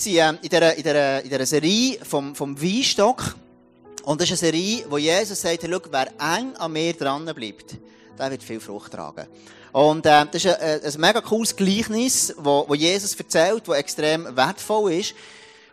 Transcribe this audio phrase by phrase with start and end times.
[0.00, 3.34] sind äh, in dieser, in dieser, in dieser Serie vom, vom Weinstock.
[4.04, 7.24] Und das ist eine Serie, wo Jesus sagt, hey, schau, wer eng an mir dran
[7.24, 7.76] bleibt,
[8.16, 9.26] der wird viel Frucht tragen.
[9.72, 14.36] Und äh, das ist ein, ein mega cooles Gleichnis, wo, wo Jesus erzählt, das extrem
[14.36, 15.14] wertvoll ist.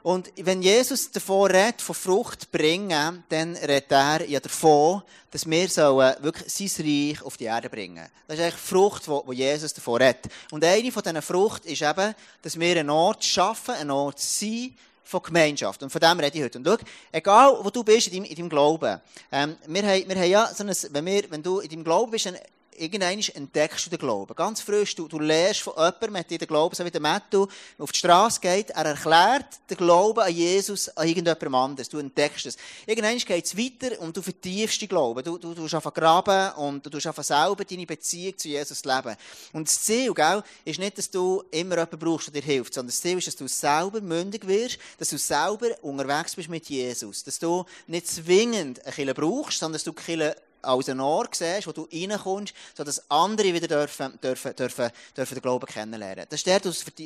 [0.06, 5.02] Und wenn Jesus davon redet, von Frucht bringen, dann redet er ja davon,
[5.32, 8.08] dass wir sollen wirklich sein Reich auf die Erde bringen.
[8.28, 10.32] Das ist eigentlich Frucht, wo Jesus davon redet.
[10.52, 12.14] Und eine von diesen Frucht ist eben,
[12.44, 14.76] dass wir einen Ort schaffen, einen Ort sein,
[15.06, 15.82] von Gemeinschaft.
[15.82, 16.60] Und von dem rede ich heute.
[16.60, 16.78] Und schau,
[17.12, 19.02] egal wo du bist in deinem, in deinem Glauben,
[19.32, 22.12] ähm, wir, haben, wir haben ja so ein, wenn, wir, wenn du in deinem Glauben
[22.12, 22.32] bist,
[22.78, 24.36] irgendwann entdeckst du den Glauben.
[24.36, 27.48] Ganz frisch, du, du lernst von jemandem, hat dir den Glauben, so wie der Matthew
[27.78, 31.90] auf die Straße geht, er erklärt den Glauben an Jesus an irgendjemandem anderes.
[31.90, 32.58] Du entdeckst es.
[32.86, 35.24] Irgendwann geht es weiter und du vertiefst den Glauben.
[35.24, 39.16] Du, du, du graben und du tust selber deine Beziehung zu Jesus leben.
[39.54, 42.90] Und das Ziel, gell, ist nicht, dass du immer jemanden brauchst, der dir hilft, sondern
[42.90, 47.24] das Ziel ist, dass du selber mündig wirst, dass du selber unterwegs bist mit Jesus.
[47.24, 50.36] Dass du nicht zwingend eine Kille brauchst, sondern dass du Kille
[50.66, 55.42] als einen Ort siehst, wo du reinkommst, sodass andere wieder dürfen, dürfen, dürfen, dürfen den
[55.42, 56.26] Glauben kennenlernen.
[56.30, 56.60] Das ist der,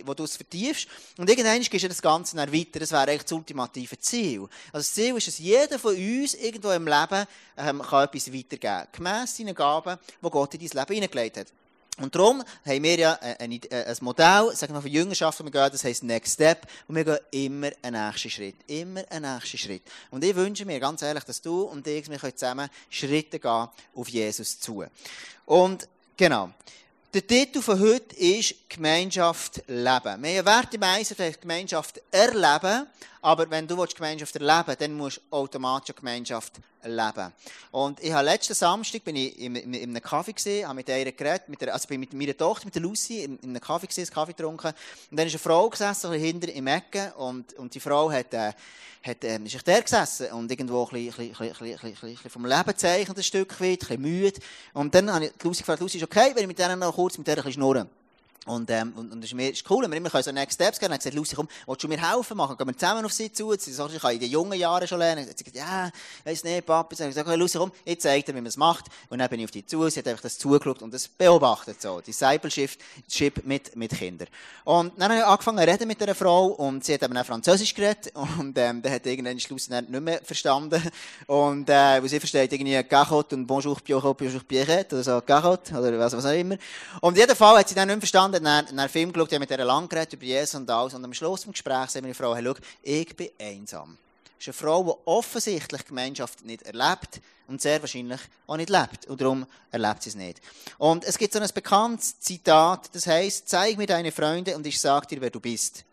[0.05, 0.87] wo du es vertiefst.
[1.17, 2.79] Und irgendwann gehst du das Ganze dann weiter.
[2.79, 4.41] Das wäre eigentlich das ultimative Ziel.
[4.71, 7.25] Also das Ziel ist, dass jeder von uns irgendwo im Leben
[7.57, 8.87] ähm, kann etwas weitergeben kann.
[8.91, 11.47] Gemäss seinen Gaben, die Gott in dein Leben hineingelegt hat.
[11.99, 15.69] Und darum haben wir ja ein, ein, ein Modell, sagen wir von Jüngerschaft, wir gehen,
[15.71, 18.55] das heisst Next Step, und wir gehen immer einen nächsten Schritt.
[18.67, 19.83] Immer einen nächsten Schritt.
[20.11, 24.09] Und ich wünsche mir ganz ehrlich, dass du und ich, wir zusammen Schritte gehen auf
[24.09, 24.83] Jesus zu.
[25.45, 26.51] Und, genau.
[27.11, 29.83] Der Titel von heute ist Gemeinschaft leben.
[29.83, 32.85] Wir haben ja Werte im Eisen, Gemeinschaft erleben.
[33.21, 36.53] Aber wenn du Gemeinschaft erleben willst, dann musst du automatisch Gemeinschaft
[36.83, 37.33] leben.
[37.71, 40.87] Und ich habe letzten Samstag bin ich in, in, in einem Kaffee gesehen, habe mit
[40.87, 43.61] ihr geredet, mit der, also bin mit meiner Tochter, mit der Lucy, in, in einem
[43.61, 44.73] Kaffee gesehen, Kaffee getrunken.
[45.11, 48.53] Und dann ist eine Frau gesessen, hinter im Ecken, und, und die Frau hat, äh,
[49.03, 52.29] hat, äh, ist der gesessen und irgendwo ein bisschen, ein bisschen, ein bisschen, ein bisschen
[52.29, 54.39] vom Leben zeichnet, ein Stück weit, ein bisschen müde.
[54.73, 57.17] Und dann habe ich Lucy gefragt, Lucy, ist okay, wenn ich mit der noch kurz
[57.17, 57.89] mit der ein bisschen schnurren?
[58.45, 60.87] Und, ähm, und, und das ist, mir, ist cool, wir immer so Next Steps gehen.
[60.87, 62.57] Dann hat gesagt, Lucy, komm, willst du mir helfen machen?
[62.57, 63.53] Gehen wir zusammen auf sie zu?
[63.57, 65.25] Sie sagt, ich kann in den jungen Jahren schon lernen.
[65.25, 65.91] Sie sagt, ja,
[66.23, 66.89] weiss nicht, Papa.
[66.91, 68.85] Ich sage, Lucy, komm, jetzt zeigt er, wie man es macht.
[69.09, 69.87] Und dann bin ich auf die zu.
[69.89, 72.01] Sie hat einfach das zugeschaut und das beobachtet, so.
[72.01, 72.71] Discipleship
[73.43, 74.27] mit, mit Kindern.
[74.63, 77.25] Und dann habe ich angefangen zu reden mit einer Frau und sie hat eben auch
[77.25, 78.13] Französisch geredet.
[78.15, 80.81] Und, ähm, dann hat irgendwann Lucy nicht mehr verstanden.
[81.27, 85.71] Und, äh, weil sie versteht irgendwie Gachot und Bonjour, Bonjour, Bonjour, Pierrette oder so, Gachot
[85.71, 86.55] oder was, was auch immer.
[87.01, 89.31] Und in jedem Fall hat sie dann nicht mehr verstanden, dann, dann einen Film geschaut,
[89.31, 90.93] ich mit dieser lang geredet über Jesus und alles.
[90.93, 93.97] Und am Schluss des Gesprächs sagt meine Frau, hey, schau, ich bin einsam.
[94.37, 99.07] Das ist eine Frau, die offensichtlich Gemeinschaft nicht erlebt und sehr wahrscheinlich auch nicht lebt.
[99.07, 100.41] Und darum erlebt sie es nicht.
[100.77, 104.79] Und es gibt so ein bekanntes Zitat, das heißt, zeig mir deine Freunde und ich
[104.79, 105.83] sag dir, wer du bist.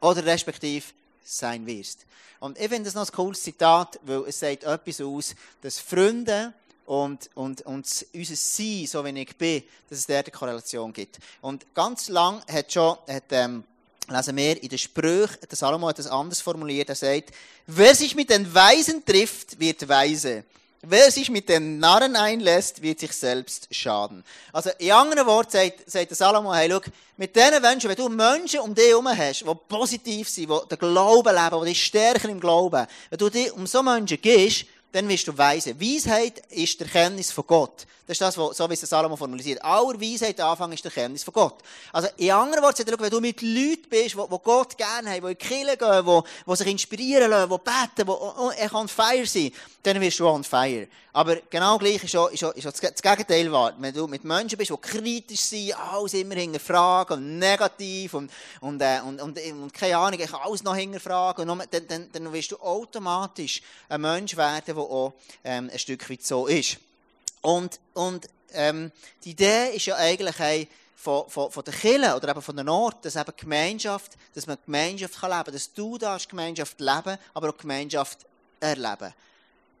[0.00, 2.06] Oder respektiv sein wirst.
[2.38, 6.52] Und ich finde das noch ein cooles Zitat, weil es sagt etwas aus, dass Freunde
[6.86, 11.18] und, und, und unser Sein, so wie ich bin, dass es dort eine Korrelation gibt.
[11.40, 13.64] Und ganz lang hat schon, hat, ähm,
[14.08, 17.32] lesen wir in den Sprüchen, der Salomo hat das anders formuliert, er sagt,
[17.66, 20.44] wer sich mit den Weisen trifft, wird weise.
[20.82, 24.22] Wer sich mit den Narren einlässt, wird sich selbst schaden.
[24.52, 26.80] Also, in anderen Worten sagt, sagt der Salomo, hey, schau,
[27.16, 30.78] mit diesen Menschen, wenn du Menschen um dich herum hast, die positiv sind, die den
[30.78, 35.08] Glauben leben, die dich stärken im Glauben, wenn du dich um so Menschen gehst, dann
[35.10, 35.78] wirst du weise.
[35.78, 37.86] Weisheit ist der Kenntnis von Gott.
[38.06, 39.62] Das ist das, was, so wie es Salomo formuliert.
[39.64, 41.56] Aller Weisheit am Anfang ist der Kenntnis von Gott.
[41.92, 45.32] Also, in anderen Worten, wenn du mit Leuten bist, die, die Gott gerne haben, die
[45.32, 49.26] in die Kirche gehen, die, die sich inspirieren lassen, die beten, die er on fire
[49.26, 49.50] sein,
[49.82, 50.86] dann wirst du on fire.
[51.16, 53.72] Aber genau gleich ist auch, ist auch, ist auch das Gegenteil wahr.
[53.78, 58.30] Wenn du mit Menschen bist, die kritisch sind, alles immer hinterfragen und negativ und,
[58.60, 62.08] und, äh, und, und, und, keine Ahnung, ich kann alles noch hinterfragen, und dann, dann,
[62.12, 65.12] dann wirst du automatisch ein Mensch werden, der auch
[65.44, 66.78] ähm, ein Stück weit so ist.
[67.42, 68.90] Und, und ähm,
[69.24, 72.66] die Idee ist ja eigentlich ein, von, von, von der Kirche oder eben von der
[72.66, 77.18] Ort, dass eben Gemeinschaft, dass man Gemeinschaft kann leben kann, dass du da Gemeinschaft leben,
[77.34, 78.26] aber auch Gemeinschaft
[78.58, 79.12] erleben.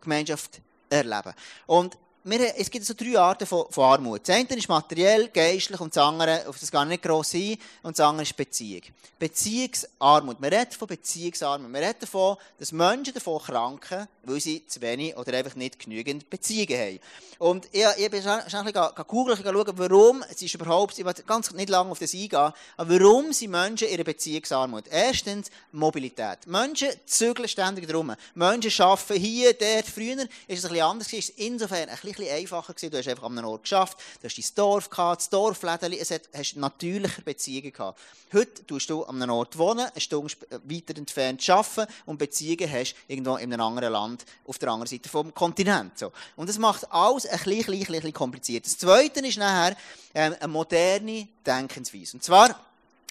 [0.00, 1.34] Gemeinschaft erleben.
[1.66, 1.96] Und
[2.28, 4.28] wir, es gibt so drei Arten von, von Armut.
[4.28, 7.96] Das eine ist materiell, geistlich und das andere, auf das gar nicht gross ein, und
[7.96, 8.82] das andere ist Beziehung.
[9.18, 10.36] Beziehungsarmut.
[10.40, 11.72] Wir reden von Beziehungsarmut.
[11.72, 16.28] Wir reden davon, dass Menschen davon kranken, weil sie zu wenig oder einfach nicht genügend
[16.28, 17.00] Beziehungen haben.
[17.38, 21.14] Und ich, ich bin schon ein bisschen googeln, schauen, warum es ist überhaupt, ich will
[21.26, 24.84] ganz nicht lange auf das eingehen, aber warum sind Menschen ihre Beziehungsarmut?
[24.90, 26.46] Erstens Mobilität.
[26.46, 28.14] Menschen zügeln ständig drum.
[28.34, 29.86] Menschen arbeiten hier, dort.
[29.86, 32.90] Früher ist es ein bisschen anders, ist insofern ein bisschen bisschen einfacher gewesen.
[32.90, 36.10] Du hast einfach an einem Ort geschafft, du hast dein Dorf gehabt, das Dorfläden, es
[36.10, 38.00] hat, hast natürliche Beziehungen gehabt.
[38.32, 40.34] Heute tust du an einem Ort wohnen, eine Stunde
[40.64, 45.08] weiter entfernt arbeiten und Beziehungen hast irgendwo in einem anderen Land, auf der anderen Seite
[45.08, 45.98] vom Kontinent.
[45.98, 46.12] So.
[46.36, 48.66] Und das macht alles ein bisschen, bisschen, bisschen kompliziert.
[48.66, 49.76] Das Zweite ist nachher
[50.14, 52.16] ähm, eine moderne Denkensweise.
[52.16, 52.58] Und zwar,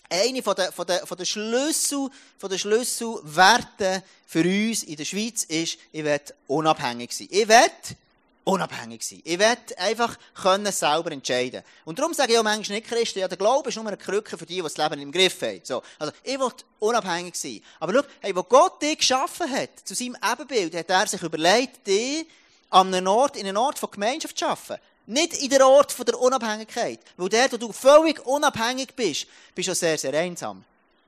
[0.09, 5.05] eine von der, von der, von der Schlüssel, von der Schlüsselwerte für uns in der
[5.05, 7.27] Schweiz ist, ich will unabhängig sein.
[7.31, 7.71] Ich will
[8.45, 9.21] unabhängig sein.
[9.25, 11.63] Ich will einfach können selber entscheiden.
[11.83, 14.37] Und darum sage ich auch manchmal nicht Christen, ja, der Glaube ist nur eine Krücke
[14.37, 15.59] für die, die das Leben im Griff haben.
[15.63, 15.81] So.
[15.99, 17.61] Also, ich will unabhängig sein.
[17.79, 21.85] Aber schau, hey, wo Gott dich geschaffen hat, zu seinem Ebenbild, hat er sich überlegt,
[21.85, 22.27] dich
[22.69, 24.77] an einem Ort, in einem Ort von Gemeinschaft zu schaffen.
[25.07, 26.99] Nicht in der Ort von der Unabhängigkeit.
[27.17, 30.63] Weil dort, wo du völlig unabhängig bist, bist du sehr, sehr einsam.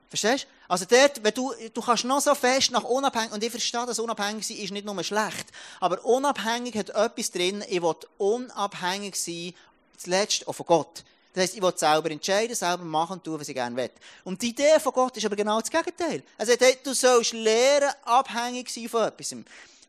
[0.09, 0.56] Verstehst du?
[0.67, 3.99] Also dort, wenn du, du kannst noch so fest nach unabhängig, und ich verstehe, dass
[3.99, 5.47] unabhängig sein ist nicht nur schlecht,
[5.79, 9.53] aber unabhängig hat etwas drin, ich will unabhängig sein,
[9.97, 11.03] zuletzt auch von Gott.
[11.33, 13.91] Das heisst, ich will selber entscheiden, selber machen und tun, was ich gerne will.
[14.23, 16.23] Und die Idee von Gott ist aber genau das Gegenteil.
[16.37, 19.35] Hey, du sollst lernen, abhängig sein von etwas.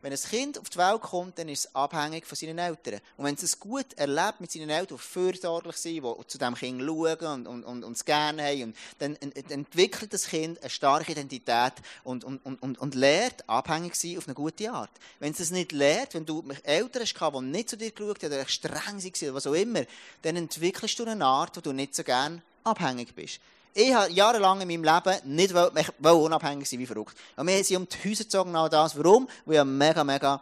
[0.01, 3.01] Wenn ein Kind auf die Welt kommt, dann ist es abhängig von seinen Eltern.
[3.17, 6.55] Und wenn es es gut erlebt mit seinen Eltern, die fürsorglich sind, die zu dem
[6.55, 11.11] Kind schauen und, und, und, und es gerne haben, dann entwickelt das Kind eine starke
[11.11, 11.73] Identität
[12.05, 14.91] und, und, und, und lernt, abhängig zu sein auf eine gute Art.
[15.19, 18.33] Wenn es es nicht lernt, wenn du Eltern hast, die nicht zu dir geschaut haben
[18.33, 19.83] oder streng waren oder was auch immer,
[20.21, 23.39] dann entwickelst du eine Art, wo du nicht so gerne abhängig bist.
[23.81, 27.15] Ich habe jahrelang in meinem Leben nicht wollen, unabhängig sein wie verrückt.
[27.37, 28.97] Und wir sind um die Häuser gezogen, all das.
[28.97, 29.25] Warum?
[29.45, 30.41] Weil wir mega, mega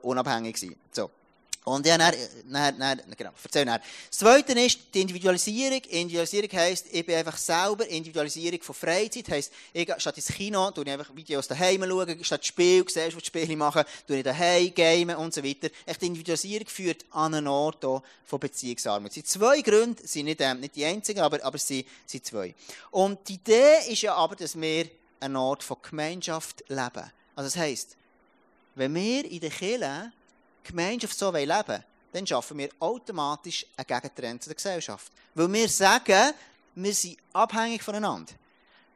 [0.00, 0.74] unabhängig sein.
[0.90, 1.10] So.
[1.68, 2.14] Und ja, dann,
[2.50, 3.80] dann, dann, genau, erzähl dann.
[4.10, 5.80] Das Zweite ist die Individualisierung.
[5.88, 7.86] Individualisierung heisst, ich bin einfach selber.
[7.86, 12.44] Individualisierung von Freizeit heisst, ich statt ins Kino, tue ich einfach Videos daheim schauen, statt
[12.44, 15.68] Spiel, siehst, was die Spiele machen, tue ich daheim, game und so weiter.
[15.86, 19.14] Echt, die Individualisierung führt an einen Ort von Beziehungsarmut.
[19.14, 22.54] Die zwei Gründe sind nicht, ähm, nicht die einzigen, aber, aber sie sind zwei.
[22.90, 24.86] Und die Idee ist ja aber, dass wir
[25.20, 27.10] einen Ort von Gemeinschaft leben.
[27.34, 27.96] Also das heisst,
[28.74, 30.12] wenn wir in der Kirche
[30.64, 35.12] Gemeinschaft so leben wollen, dann schaffen wir automatisch einen Gegentrend zu der Gesellschaft.
[35.34, 36.32] Weil wir sagen,
[36.74, 38.32] wir sind abhängig voneinander.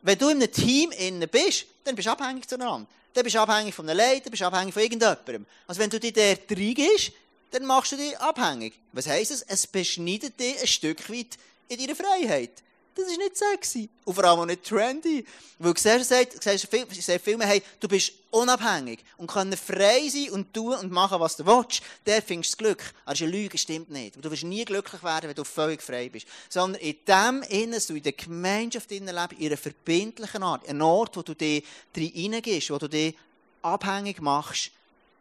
[0.03, 2.89] Wenn du in einem Team innen bist, dann bist du abhängig voneinander.
[3.13, 5.47] Dann bist du abhängig von einem Leiter, bist du abhängig von irgendjemandem.
[5.67, 7.13] Also wenn du dich der reingehst,
[7.51, 8.79] dann machst du dich abhängig.
[8.93, 9.43] Was heisst es?
[9.43, 11.37] Es beschneidet dich ein Stück weit
[11.69, 12.63] in deiner Freiheit.
[12.95, 13.89] Das ist nicht sexy.
[14.05, 15.25] Und vor allem auch nicht trendy.
[15.59, 20.31] Weil du siehst, siehst viel, sehr Filme, hey, du bist unabhängig und kannst frei sein
[20.31, 21.83] und tun und machen, was du willst.
[22.05, 22.83] Der findest du Glück.
[23.05, 24.23] Aber das eine Lüge, stimmt nicht.
[24.23, 26.27] Du wirst nie glücklich werden, wenn du völlig frei bist.
[26.49, 30.69] Sondern in dem Innen, du in der Gemeinschaft lebst, in einer verbindlichen Art.
[30.69, 31.65] Ein Ort, wo du dich
[31.97, 33.17] reingehst, wo du dich
[33.63, 34.71] abhängig machst,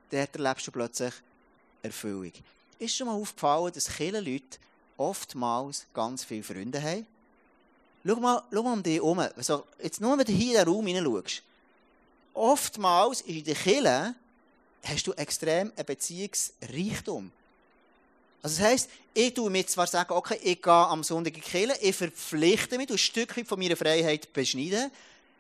[0.10, 1.14] dort erlebst du plötzlich
[1.84, 2.34] Erfüllung.
[2.80, 4.58] Ist schon mal aufgefallen, dass viele Leute
[4.98, 7.06] oftmals ganz viele Freunde haben?
[8.06, 9.20] Schau mal, schau mal um dich herum.
[9.20, 11.44] Also, jetzt nur, wenn du hier in den Raum hineinschaust.
[12.34, 14.16] Oftmals in der Kirche
[14.84, 17.32] hast du extrem einen Beziehungsreichtum.
[18.44, 21.88] Also das heisst, ich tue mir zwar sagen, okay, ich gehe am Sonntag in die
[21.88, 24.90] ich verpflichte mich, du ein Stück von meiner Freiheit beschneiden.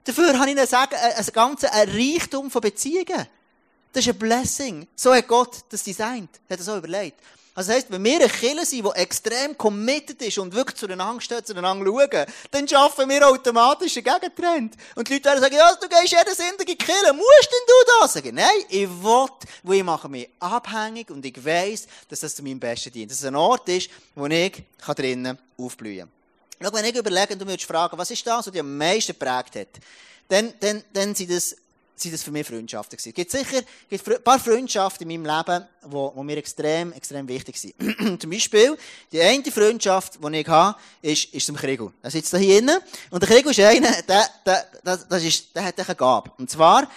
[0.03, 3.27] Dafür habe ich ihnen sagen, ein, ganzes Reichtum von Beziehungen.
[3.93, 4.87] Das ist ein Blessing.
[4.95, 6.29] So hat Gott das designt.
[6.47, 7.19] Er hat das so überlegt.
[7.53, 11.19] Also das heisst, wenn wir eine Kirche sind, die extrem committed ist und wirklich zueinander
[11.19, 14.75] steht, zueinander schauen, dann schaffen wir automatisch einen Gegentrend.
[14.95, 17.67] Und die Leute werden sagen, ja, du gehst jeden Sonntag in die Kirche, musst denn
[17.67, 18.13] du das?
[18.13, 19.27] Sagen, nein, ich will,
[19.63, 23.11] weil ich mache mich abhängig und ich weiss, dass das zu meinem Besten dient.
[23.11, 24.63] Dass es ein Ort ist, wo ich
[24.95, 26.09] drinnen aufblühen
[26.59, 26.69] kann.
[26.69, 29.11] Schau, wenn ich überlege und du würdest fragen, was ist das, was dich am meisten
[29.11, 29.83] geprägt hat,
[30.29, 31.57] dann, dann, dann sind das
[32.01, 33.09] sind das für mich Freundschaften gewesen.
[33.09, 37.27] Es gibt sicher gibt ein paar Freundschaften in meinem Leben, die, die mir extrem, extrem
[37.27, 37.75] wichtig sind.
[38.21, 38.77] Zum Beispiel,
[39.11, 41.91] die eine Freundschaft, die ich habe, ist, ist zum Kriegel.
[42.01, 42.79] Er sitzt da hier innen.
[43.09, 46.31] Und der Kriegel ist einer, der, der, der, das ist, der hat eine Gabe.
[46.37, 46.87] Und zwar,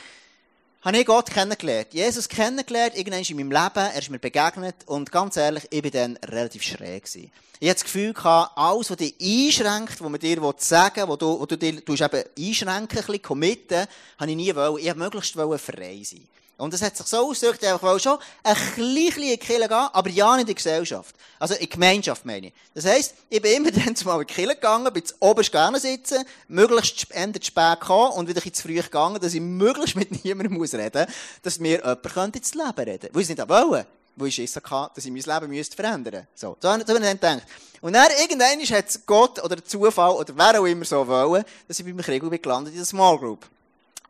[0.85, 1.89] habe ich Gott kennengelernt.
[1.93, 5.91] Jesus kennengelernt, irgendwann in meinem Leben, er ist mir begegnet und ganz ehrlich, ich war
[5.91, 7.33] dann relativ schräg gewesen.
[7.59, 11.17] Ich hatte das Gefühl gehabt, alles, was dich einschränkt, was man dir sagen will, wo
[11.17, 13.87] du, wo du dir, eben einschränken, ein bisschen committen,
[14.19, 14.77] habe ich nie wollen.
[14.79, 16.29] Ich wollte möglichst frei sein.
[16.57, 19.89] Und das hat sich so ausgedrückt, ich wollte schon ein bisschen in die Kirche gehen,
[19.93, 21.17] aber ja nicht in die Gesellschaft.
[21.39, 22.53] Also in die Gemeinschaft meine ich.
[22.75, 25.81] Das heisst, ich bin immer dann zumal in die Kirche gegangen, bin zu oberst gerne
[25.81, 30.25] sitzen, möglichst Ende zu spät kommen und wieder zu früh gegangen, dass ich möglichst mit
[30.25, 33.09] niemandem muss reden muss, dass mir jemand ins Leben reden könnte.
[33.13, 36.27] Weil ich es nicht wollen wo ich Schiss hatte, dass ich mein Leben verändern müsste.
[36.35, 37.43] So, so habe ich dann gedacht.
[37.81, 41.79] Und dann irgendwann hat Gott oder der Zufall oder wer auch immer so wollen, dass
[41.79, 43.47] ich bei mir Krieg gelandet in der Small Group.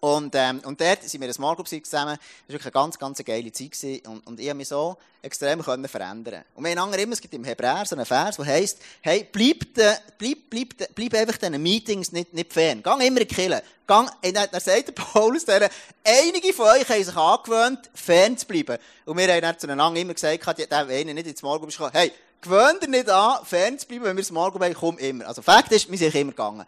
[0.04, 1.86] Und, ähm, und dort sind wir in Small Group zusammen.
[1.88, 2.18] Das war
[2.48, 4.06] wirklich eine ganz, ganz geile Zeit.
[4.06, 7.32] Und, und ich habe mich so extrem können verändern Und wir haben immer, es gibt
[7.32, 11.62] im Hebräer so einen Vers, der heisst, hey, bleib, de, bleib, bleib, bleib einfach diesen
[11.62, 12.82] Meetings nicht, nicht fern.
[12.82, 13.62] Gang immer in die Kirche.
[13.86, 15.70] Gang, dann sagt der Paulus, der,
[16.04, 18.76] einige von euch haben sich angewöhnt, fern zu bleiben.
[19.06, 21.80] Und wir haben dann zueinander immer gesagt, der, der nicht in die Small Group ist
[21.94, 25.26] hey, gewöhnt ihr nicht an, fern zu bleiben, wenn wir Small Group haben, komm immer.
[25.26, 26.66] Also Fakt ist, wir sind immer gegangen.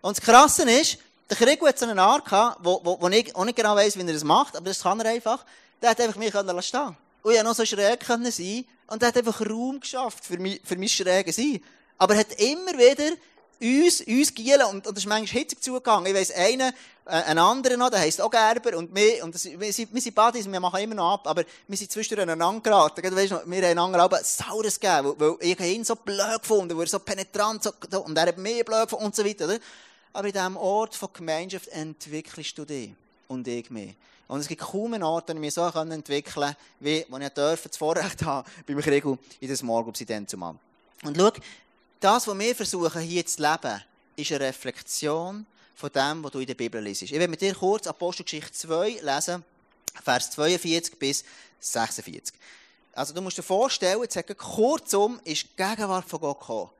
[0.00, 0.98] Und das Krasse ist,
[1.32, 3.96] der Krieg hat so eine Art gehabt, wo, wo, wo ich auch nicht genau weiss,
[3.96, 5.44] wie er das macht, aber das kann er einfach.
[5.80, 9.00] Der hat einfach mich können stehen Und ich konnte noch so schräg können sein und
[9.00, 11.62] der hat einfach Raum geschafft für mein, für mein schräge Sein.
[11.96, 13.16] Aber er hat immer wieder
[13.62, 16.04] uns, uns gielen und, und das ist manchmal hitzig zugegangen.
[16.06, 16.72] Ich weiss, einen,
[17.06, 20.02] äh, einen anderen noch, der heisst auch Gerber und wir, und das, wir, sind, wir
[20.02, 23.00] sind Buddies, wir machen immer noch ab, aber wir sind zwischendurch aneinander geraten.
[23.00, 26.42] Du weißt noch, wir haben einander aber Saures gegeben, weil, weil ich ihn so blöd
[26.42, 29.46] gefunden, weil er so penetrant, so, und er hat mich blöd gefunden und so weiter.
[29.46, 29.58] Oder?
[30.12, 32.92] Aber in diesem Ort von Gemeinschaft entwickelst du dich
[33.28, 33.94] und ich mich.
[34.28, 37.28] Und es gibt kaum einen Ort, den ich mich so entwickeln kann, wie, wo ich
[37.30, 40.54] dürfen, das Vorrecht habe, beim Kriegel in der Small Group zu zumal.
[41.02, 41.32] Und schau,
[42.00, 43.82] das, was wir versuchen, hier zu leben,
[44.16, 47.02] ist eine Reflexion von dem, was du in der Bibel liest.
[47.02, 49.44] Ich werde mit dir kurz Apostelgeschichte 2 lesen,
[50.02, 51.24] Vers 42 bis
[51.60, 52.34] 46.
[52.94, 56.70] Also du musst dir vorstellen, jetzt kurzum ist die Gegenwart von Gott gekommen.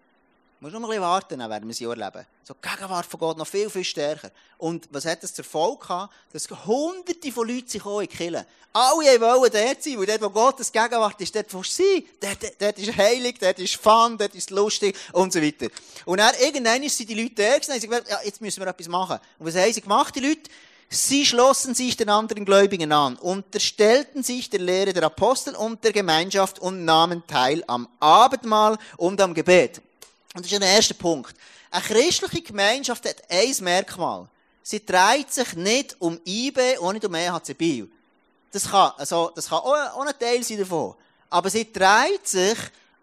[0.62, 2.25] Musst nur ein bisschen warten, dann werden wir sie erleben.
[2.45, 4.31] So, die Gegenwart von Gott noch viel, viel stärker.
[4.59, 6.14] Und was hat das zur Folge gehabt?
[6.33, 8.47] Dass hunderte von Leuten sich in die Kirche.
[8.73, 12.04] Alle wollen dort sein, weil dort, wo Gottes Gegenwart ist, dort willst du sein.
[12.21, 15.66] Dort, dort ist heilig, dort ist Fun, dort ist lustig und so weiter.
[16.04, 18.87] Und dann, irgendwann sind die Leute da und haben gesagt, ja, jetzt müssen wir etwas
[18.87, 19.19] machen.
[19.40, 20.49] Und was haben sie gemacht, die Leute?
[20.88, 25.90] Sie schlossen sich den anderen Gläubigen an, unterstellten sich der Lehre der Apostel und der
[25.90, 29.83] Gemeinschaft und nahmen teil am Abendmahl und am Gebet.
[30.34, 31.34] Und das ist der erste Punkt.
[31.70, 34.28] Eine christliche Gemeinschaft hat ein Merkmal.
[34.62, 37.90] Sie dreht sich nicht um IB und nicht um EHC Biel.
[38.50, 40.94] Das kann, also, das kann auch ein Teil sein davon.
[41.30, 42.58] Aber sie dreht sich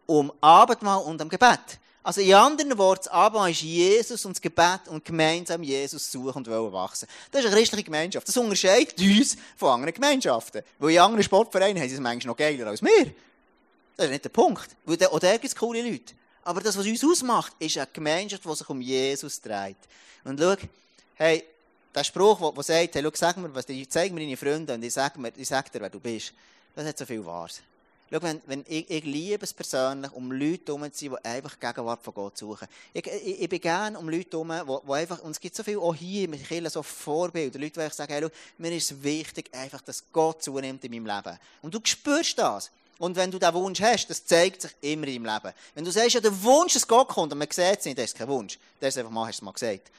[0.05, 1.79] um Abendmahl und am Gebet.
[2.01, 6.38] Also in anderen Worten, das Abendmahl ist Jesus und das Gebet und gemeinsam Jesus suchen
[6.38, 7.07] und wollen wachsen.
[7.29, 8.27] Das ist eine christliche Gemeinschaft.
[8.27, 10.63] Das unterscheidet uns von anderen Gemeinschaften.
[10.79, 13.13] Weil in anderen Sportvereinen haben sie es manchmal noch geiler als wir.
[13.98, 14.69] Das ist nicht der Punkt.
[14.86, 16.13] Weil auch da gibt es coole Leute.
[16.50, 19.77] Aber das, was uns ausmacht, ist eine Gemeinschaft, die sich um Jesus dreht.
[20.24, 20.56] Und schau,
[21.13, 21.44] hey,
[21.94, 24.91] der Spruch, der sagt, hey, schau, sag mir, was, zeig mir deine Freunde und ich
[24.91, 26.34] sag, mir, ich sag dir, wer du bist,
[26.74, 27.62] das hat so viel Wahres.
[28.12, 31.53] Schau, wenn, wenn ich, ich liebe es persönlich, um Leute herum zu sein, die einfach
[31.53, 32.68] die Gegenwart von Gott suchen.
[32.94, 35.62] Ich, ich, ich bin gerne um Leute herum, die, die einfach, und es gibt so
[35.62, 38.89] viel auch hier mit Kirchen so Vorbilder, Leute, die ich sagen, hey, schau, mir ist
[38.89, 41.38] es wichtig, einfach, dass Gott zunimmt in meinem Leben.
[41.62, 42.72] Und du spürst das.
[43.00, 45.53] Und wenn du diesen Wunsch hast, das zeigt sich immer deinem Leben.
[45.74, 48.06] Wenn du sagst, ja, der Wunsch, dass Gott kommt, und man sieht es nicht, das
[48.06, 48.60] ist kein Wunsch.
[48.79, 49.89] Das ist einfach mal, hast du mal gesagt.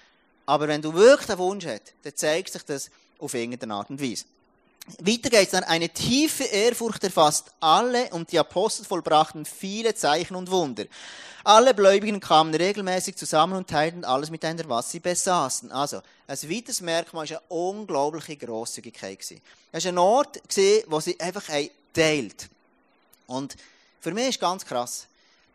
[0.47, 4.03] Aber wenn du wirklich den Wunsch hast, dann zeigt sich das auf irgendeine Art und
[4.03, 4.25] Weise.
[4.99, 5.65] Weiter geht es dann.
[5.65, 10.85] Eine tiefe Ehrfurcht erfasst alle und die Apostel vollbrachten viele Zeichen und Wunder.
[11.45, 15.73] Alle Gläubigen kamen regelmäßig zusammen und teilten alles miteinander, was sie besaßen.
[15.73, 19.21] Also, ein weiteres Merkmal war eine unglaubliche Grosszügigkeit.
[19.73, 20.43] Es war ein Ort,
[20.87, 21.45] wo sie einfach
[21.95, 22.51] teilt.
[23.31, 23.57] Und
[24.01, 25.07] für mich ist ganz krass.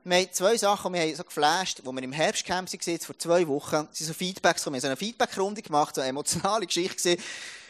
[0.03, 3.47] Wir haben zwei Sachen, wir haben so geflasht, wo wir im Herbstcamp waren, vor zwei
[3.47, 4.75] Wochen, sind so Feedbacks gekommen.
[4.75, 7.17] Wir haben so eine Feedbackrunde gemacht, so eine emotionale Geschichte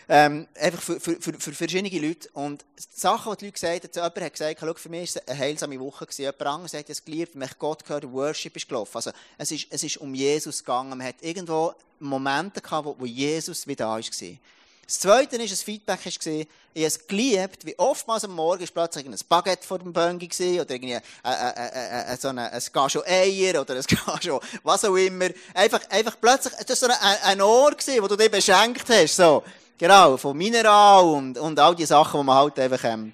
[0.07, 2.29] ähm, einfach für, für, für, für verschiedene Leute.
[2.33, 5.21] Und die Sachen, die die Leute gesagt haben, jemand hat gesagt, schau, für mich war
[5.21, 6.21] es eine heilsame Woche gewesen.
[6.21, 8.95] Jemand anderes hat es geliebt, wenn ich Gott gehört, Worship ist gelaufen.
[8.95, 10.97] Also, es ist, es ist um Jesus gegangen.
[10.97, 14.37] Man hat irgendwo Momente gehabt, wo, wo Jesus wieder da war.
[14.87, 16.11] Das Zweite ist, das Feedback war,
[16.75, 20.29] ich habe es geliebt, wie oftmals am Morgen ist plötzlich ein Baguette vor dem Böngi
[20.59, 24.95] oder irgendwie äh, äh, äh, so ein, ein Gajo Eier oder ein Gajo was auch
[24.95, 25.29] immer.
[25.55, 29.43] Einfach, einfach plötzlich, das war so ein, ein Ohr wo du dich beschenkt hast, so.
[29.77, 33.13] Genau, von Mineral und, und all die Sachen, die man halt einfach, ähm,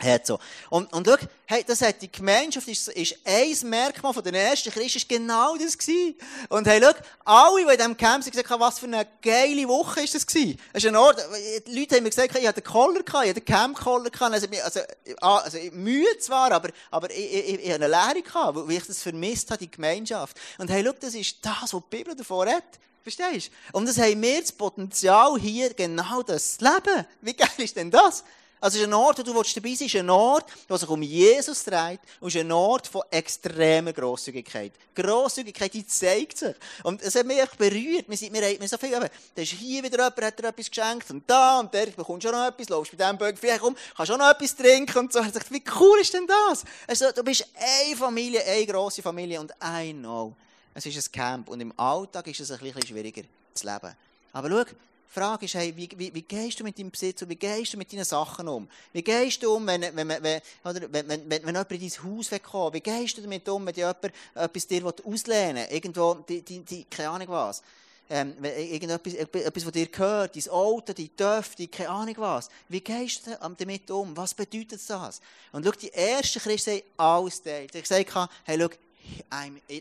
[0.00, 0.38] hat so.
[0.68, 1.16] Und, und schau,
[1.46, 5.56] hey, das hat die Gemeinschaft, ist, ist ein Merkmal von den ersten Christen, ist genau
[5.56, 6.14] das gewesen.
[6.48, 6.92] Und hey, schau,
[7.24, 10.58] alle, die in diesem Camp sind, gesagt was für eine geile Woche ist das gewesen.
[10.72, 11.18] Es ist ein Ort,
[11.66, 14.46] die Leute haben mir gesagt, ich hatte Koller gehabt, ich hatte den Camp-Koller gehabt, also,
[14.60, 14.80] also,
[15.20, 18.86] also, müde zwar, aber, aber ich, ich, ich, ich hatte eine Lehre gehabt, weil ich
[18.86, 20.36] das vermisst habe, die Gemeinschaft.
[20.58, 22.64] Und hey, schau, das ist das, was die Bibel davor hat.
[23.02, 23.78] Verstehst du?
[23.78, 27.06] Und das haben wir das Potenzial hier, genau das zu leben.
[27.22, 28.24] Wie geil ist denn das?
[28.60, 31.00] Also es ist ein Ort, wo du dabei bist, ist ein Ort, der sich um
[31.00, 34.72] Jesus dreht und ist ein Ort von extremer Grosszügigkeit.
[34.94, 36.54] Grosszügigkeit, die zeigt sich.
[36.82, 38.04] Und es hat mich echt berührt.
[38.06, 40.70] Wir, sind, wir haben so viel, eben, da ist hier wieder jemand, hat dir etwas
[40.70, 43.62] geschenkt und da und der bekommst du auch noch etwas, läufst bei diesem Bögen vielleicht
[43.62, 45.20] um, kannst auch noch etwas trinken und so.
[45.20, 46.64] Ich dachte, wie cool ist denn das?
[46.86, 50.36] Also, du bist eine Familie, eine grosse Familie und I know,
[50.74, 53.22] es ist ein Camp und im Alltag ist es ein bisschen schwieriger
[53.54, 53.96] zu leben.
[54.32, 54.74] Aber schau,
[55.10, 57.28] Die Frage ist, hey, wie, wie, wie gehst du mit deinem Besitz um?
[57.28, 58.68] Wie gehst du mit deinen Sachen um?
[58.92, 62.04] Wie gehst du um, wenn, wenn, wenn, oder wenn, wenn, wenn, wenn jemand in dein
[62.04, 62.74] Haus kommt?
[62.74, 65.74] Wie gehst du damit um, wenn jemand etwas dir auslehnen will?
[65.74, 67.60] Irgendwo, die, die, die, keine Ahnung was.
[68.08, 72.48] Ähm, irgendetwas, etwas, was dir gehört, dein Auto, dein Töpfe, keine Ahnung was.
[72.68, 74.16] Wie gehst du damit um?
[74.16, 75.20] Was bedeutet das?
[75.50, 77.74] Und schau, die ersten Christen haben alles teilt.
[77.74, 78.68] Ich sage, hey, schau,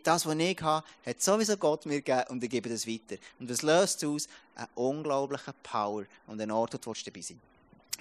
[0.04, 3.16] das, was ich habe, hat sowieso Gott mir gegeben und ich gebe das weiter.
[3.40, 7.42] Und das löst aus eine unglaubliche Power und ein Ort, wo du dabei sein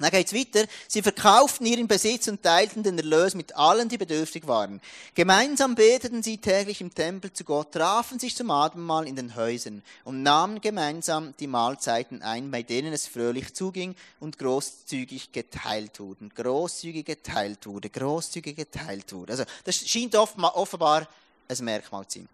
[0.02, 0.66] dann geht es weiter.
[0.86, 4.80] Sie verkauften ihren Besitz und teilten den Erlös mit allen, die bedürftig waren.
[5.14, 9.82] Gemeinsam beteten sie täglich im Tempel zu Gott, trafen sich zum Abendmahl in den Häusern
[10.04, 16.30] und nahmen gemeinsam die Mahlzeiten ein, bei denen es fröhlich zuging und großzügig geteilt wurden.
[16.34, 19.32] Großzügig geteilt wurde, großzügig geteilt wurde.
[19.32, 21.08] Also, das scheint offenbar
[21.48, 22.28] ein Merkmal zu sein.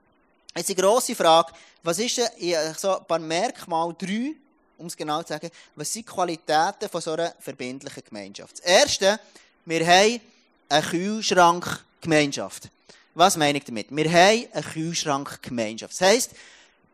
[0.56, 1.52] Jetzt die grosse Frage,
[1.82, 4.34] was ist denn so ein paar Merkmal drei,
[4.78, 8.58] um es genau zu sagen, was sind die Qualitäten von so einer verbindlichen Gemeinschaft?
[8.58, 9.20] Das Erste,
[9.64, 10.20] wir haben
[10.68, 12.68] eine Kühlschrankgemeinschaft.
[13.14, 13.86] Was meine ich damit?
[13.90, 15.92] Wir haben eine Kühlschrankgemeinschaft.
[15.92, 16.30] Das heisst,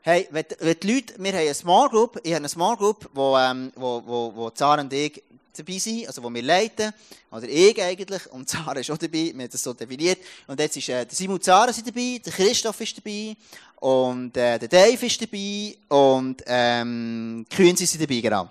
[0.02, 3.36] hey, wenn, die Leute, wir haben eine Small Group, ich habe eine Small Group, wo,
[3.36, 5.22] ähm, wo, wo, wo Zara und ich
[5.56, 6.92] dabei sind, also wo wir leiten,
[7.30, 10.76] oder ich eigentlich, und Zara ist auch dabei, wir haben das so definiert, und jetzt
[10.76, 13.36] ist äh, der Simon Zara sind dabei, der Christoph ist dabei,
[13.80, 18.48] und äh, der Dave ist dabei, und ähm, Künzi sind dabei, genau.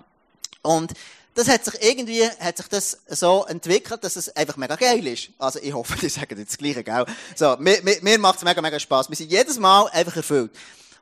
[0.62, 0.92] Und
[1.34, 5.30] das hat sich irgendwie, hat sich das so entwickelt, dass es einfach mega geil ist.
[5.38, 7.06] Also ich hoffe, die sagen jetzt das Gleiche, gell?
[7.34, 9.08] So, mir, mir, mir macht es mega, mega Spass.
[9.08, 10.50] Wir sind jedes Mal einfach erfüllt.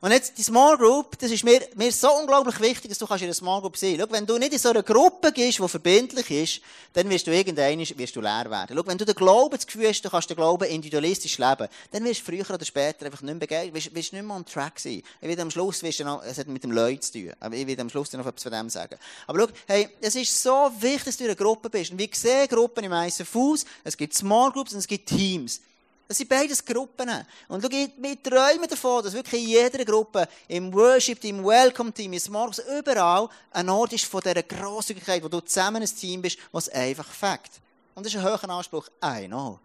[0.01, 3.23] Und jetzt die Small Group, das ist mir, mir so unglaublich wichtig, dass du kannst
[3.23, 3.97] in einer Small Group sein.
[3.99, 6.61] Schau, wenn du nicht in so einer Gruppe gehst, die verbindlich ist,
[6.93, 8.77] dann wirst du irgendwann wirst du leer werden.
[8.77, 12.21] Schau, wenn du den Glauben das hast, du kannst den Glauben individualistisch leben, dann wirst
[12.21, 15.03] du früher oder später einfach nicht mehr begeistert, wirst, wirst nicht mehr on track sein.
[15.21, 17.57] Ich will am Schluss, wirst du noch, es hat mit dem Leuten zu tun, aber
[17.57, 18.97] ich will am Schluss noch etwas von dem sagen.
[19.27, 21.91] Aber schau, hey, es ist so wichtig, dass du in einer Gruppe bist.
[21.91, 23.37] Und wir sehen Gruppen im ISF
[23.83, 25.61] es gibt Small Groups und es gibt Teams.
[26.09, 27.11] Das sind beides Gruppen.
[27.49, 32.19] Und schau, wir träumen davon, dass wirklich in jeder Gruppe, im Worship, im Welcome-Team, im
[32.19, 36.71] Smarts, überall ein Ort ist von dieser Grosszügigkeit, wo du zusammen ein Team bist, was
[36.71, 37.51] einfach fängt.
[37.95, 38.89] Und das ist ein hoher Anspruch.
[39.05, 39.59] I know.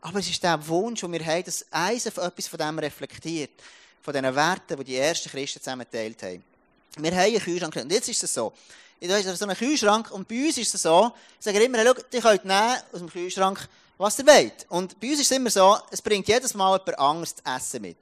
[0.00, 3.50] Aber es ist der Wunsch, den wir haben, dass eins auf etwas von dem reflektiert.
[4.00, 6.42] Von diesen Werten, die die ersten Christen zusammen geteilt haben.
[6.96, 7.76] Wir haben einen Kühlschrank.
[7.76, 8.54] Und jetzt ist es so.
[9.02, 10.10] Da ist so ein Kühlschrank.
[10.12, 13.10] Und bei uns ist es so, ich sage immer, schau, die könnt nehmen aus dem
[13.10, 13.68] Kühlschrank
[14.00, 14.66] was ihr wollt.
[14.70, 17.82] Und bei uns ist es immer so, es bringt jedes Mal jemand anderes zu essen
[17.82, 17.98] mit.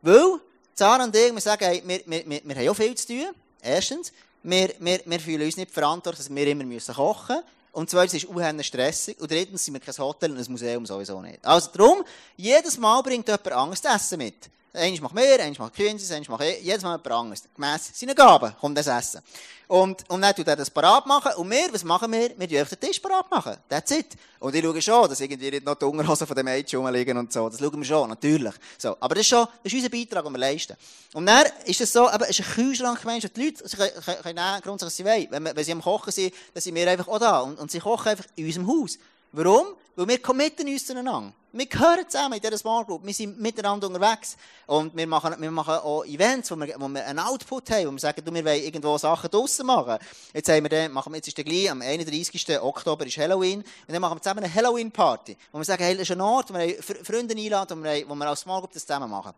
[0.00, 0.40] Weil,
[0.74, 3.26] Zara und ich, wir sagen, hey, wir, wir, wir, wir haben auch viel zu tun.
[3.60, 4.12] Erstens,
[4.42, 7.46] wir, wir, wir fühlen uns nicht verantwortlich, dass wir immer müssen kochen müssen.
[7.72, 9.20] Und zweitens ist es stressig.
[9.20, 11.44] Und drittens sind wir kein Hotel und ein Museum sowieso nicht.
[11.44, 12.02] Also darum,
[12.36, 14.48] jedes Mal bringt jemand anderes zu essen mit.
[14.74, 17.42] Eins macht mehr, eins macht Künstler, eins macht eh, jedes Mal jemand anderes.
[17.54, 19.20] Gemäss seinen Gaben kommt das Essen.
[19.68, 21.32] Und, und dann tut er das parat machen.
[21.36, 22.30] Und wir, was machen wir?
[22.38, 23.56] Wir dürfen den Tisch parat machen.
[23.68, 24.16] That's it.
[24.38, 27.30] Und ich schaue schon, dass irgendwie nicht noch die Unterhosen von dem Mädchen rumliegen und
[27.30, 27.50] so.
[27.50, 28.54] Das schauen wir schon, natürlich.
[28.78, 28.96] So.
[28.98, 30.74] Aber das ist schon, das ist unser Beitrag, den wir leisten.
[31.12, 34.22] Und dann ist es so, eben, es ist ein Kühlschrank, Mensch, die Leute können, können,
[34.22, 35.44] können grundsätzlich, was sie wollen.
[35.44, 37.40] Wenn, wenn sie am Kochen sind, dann sind wir einfach auch da.
[37.40, 38.98] Und, und sie kochen einfach in unserem Haus.
[39.32, 39.66] Warum?
[39.96, 41.32] Weil wir committen uns zueinander.
[41.54, 43.04] Wir gehören zusammen in dieser Small Group.
[43.04, 44.36] Wir sind miteinander unterwegs.
[44.66, 47.90] Und wir machen, wir machen auch Events, wo wir, wo wir einen Output haben, wo
[47.92, 49.98] wir sagen, du, wir wollen irgendwo Sachen draussen machen.
[50.32, 52.58] Jetzt haben wir den, machen wir, jetzt ist der gleich, am 31.
[52.60, 53.60] Oktober ist Halloween.
[53.60, 55.36] Und dann machen wir zusammen eine Halloween-Party.
[55.52, 58.14] Wo wir sagen, hey, das ist ein Ort, wo wir Freunde einladen, wo wir, wo
[58.14, 59.32] wir als Small Group das zusammen machen.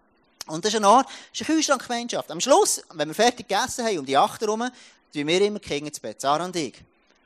[0.46, 2.30] Und das ist ein Ort, das ist eine Kühlschrankgemeinschaft.
[2.30, 4.60] Am Schluss, wenn wir fertig gegessen haben, um die 8 herum,
[5.12, 6.74] tun wir immer Kinder ins Bett, Sarah und ich.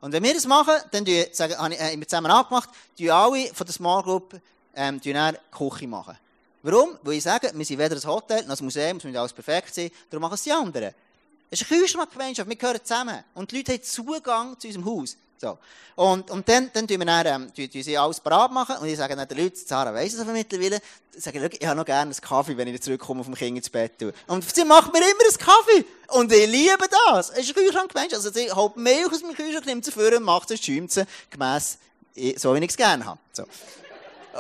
[0.01, 3.75] Und wenn wir das machen, dann sagen, haben wir zusammen abgemacht, tun alle von der
[3.75, 4.41] Small Group
[4.75, 6.17] ähm, Küche machen.
[6.63, 6.99] Warum?
[7.03, 9.75] Weil ich sage, wir sind weder ein Hotel noch ein Museum, es muss alles perfekt
[9.75, 10.93] sein, darum machen es die anderen.
[11.51, 13.25] Es ist eine Kühlschrankgemeinschaft, wir gehören zusammen.
[13.35, 15.17] Und die Leute haben Zugang zu unserem Haus.
[15.41, 15.59] So.
[15.95, 18.89] Und, und dann, dann tun wir dann, ähm, tun, tun sie alles bereit machen und
[18.89, 20.81] ich sage dann den Leuten, Sarah weiss es aber mittlerweile,
[21.15, 23.99] ich sage, ich habe noch gerne einen Kaffee, wenn ich zurückkomme vom Kind ins Bett.
[23.99, 24.13] Tue.
[24.27, 25.85] Und sie macht mir immer einen Kaffee.
[26.09, 27.31] Und ich liebe das.
[27.31, 28.15] Es ist ein Kühlschrankmensch.
[28.15, 31.05] Also sie holt Milch aus dem Kühlschrank, nimmt sie vor und macht es, schäumt sie,
[31.31, 31.79] gemäss,
[32.37, 33.19] so wie ich es gerne habe.
[33.33, 33.45] So.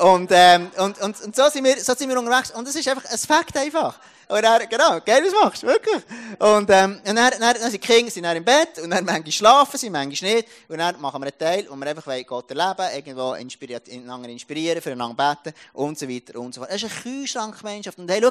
[0.00, 2.52] Und, ähm, und, und, und so, sind wir, so sind wir unterwegs.
[2.52, 3.98] Und es ist einfach ein Fakt einfach.
[4.28, 6.02] Und dann, genau, geil, was machst du, wirklich.
[6.38, 9.02] Und, ähm, und dann, dann, dann sind die Kinder sind dann im Bett, und dann
[9.02, 10.48] manchmal schlafen sie, manchmal nicht.
[10.68, 14.82] Und dann machen wir einen Teil, wo wir einfach Gott erleben, irgendwo inspiriert, einander inspirieren,
[14.82, 16.70] füreinander beten, und so weiter, und so fort.
[16.70, 17.98] Das ist eine Kühlschrankgemeinschaft.
[17.98, 18.30] Und hey, schau,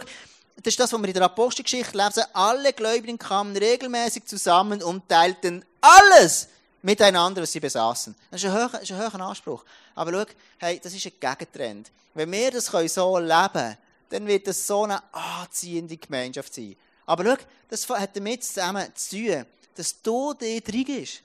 [0.57, 2.23] das ist das, was wir in der Apostelgeschichte lesen.
[2.33, 6.47] Alle Gläubigen kamen regelmäßig zusammen und teilten alles
[6.83, 8.15] miteinander, was sie besaßen.
[8.29, 9.63] Das ist ein hoher, ist ein hoher Anspruch.
[9.95, 11.89] Aber schau, hey, das ist ein Gegentrend.
[12.13, 13.77] Wenn wir das so leben können,
[14.09, 16.75] dann wird das so eine anziehende Gemeinschaft sein.
[17.05, 21.21] Aber schau, das hat damit zusammen zu tun, dass du dich reingehst.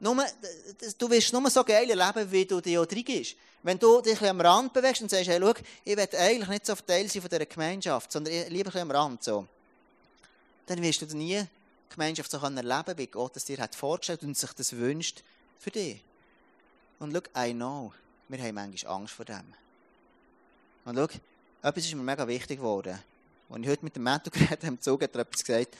[0.00, 0.24] Nur,
[0.98, 3.36] du wirst nur so geil leben, wie du dich auch reingehst.
[3.62, 5.52] Wenn du dich am Rand bewegst und sagst, hey, schau,
[5.84, 9.46] ich will eigentlich nicht so Teil sein von dieser Gemeinschaft, sondern lieber am Rand, so,
[10.66, 11.46] dann wirst du nie die
[11.94, 15.22] Gemeinschaft so erleben können, wie Gott es dir hat vorgestellt und sich das wünscht
[15.58, 16.02] für dich.
[16.98, 17.92] Und schau, I know,
[18.28, 19.54] wir haben manchmal Angst vor dem.
[20.84, 21.08] Und schau,
[21.62, 22.98] etwas ist mir mega wichtig geworden.
[23.48, 25.76] Als ich heute mit dem Mentor geredet habe, im Zug hat er etwas gesagt,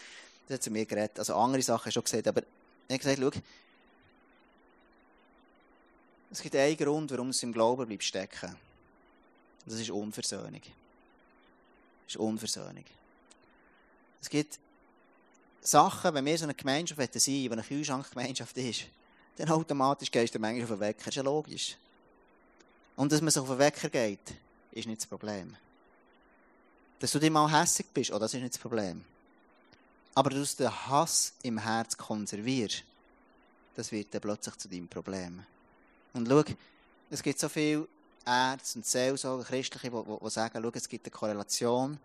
[0.48, 2.42] der hat zu mir geredet, also andere Sachen schon gesagt, aber
[2.88, 3.40] er hat gesagt, schau,
[6.30, 8.56] es gibt einen Grund, warum es im Glauben bleibt stecken.
[9.66, 10.62] Das ist Unversöhnung.
[12.06, 12.84] Das ist Unversöhnung.
[14.20, 14.58] Es gibt
[15.60, 18.84] Sachen, wenn wir so eine Gemeinschaft sein wollen, die eine Kühlschrankgemeinschaft ist,
[19.36, 20.98] dann automatisch gehst du manchmal auf den Wecker.
[20.98, 21.76] Das ist ja logisch.
[22.96, 24.34] Und dass man sich auf den Wecker geht,
[24.72, 25.56] ist nicht das Problem.
[27.02, 29.04] Dass du dich mal hässig bist, oh, das ist nicht das Problem.
[30.14, 32.84] Aber dass du den Hass im Herz konservierst,
[33.74, 35.44] das wird dann plötzlich zu deinem Problem.
[36.12, 36.44] Und schau,
[37.10, 37.88] es gibt so viele
[38.24, 41.98] Ärzte und Seelsorger, Christliche, die, sagen, schau, es gibt eine Korrelation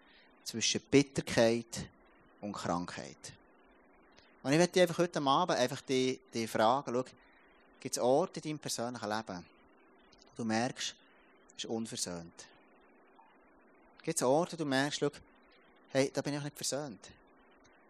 [0.43, 1.88] zwischen Bitterkeit
[2.41, 3.33] und Krankheit.
[4.41, 7.05] Und ich möchte dich einfach heute Abend einfach die, die fragen, schau,
[7.79, 9.45] gibt es Orte in deinem persönlichen Leben,
[10.25, 10.95] wo du merkst,
[11.55, 12.47] es ist unversöhnt?
[14.08, 15.10] Gibt es Orte, wo du merkst, schau,
[15.89, 17.10] hey, da bin ich nicht versöhnt?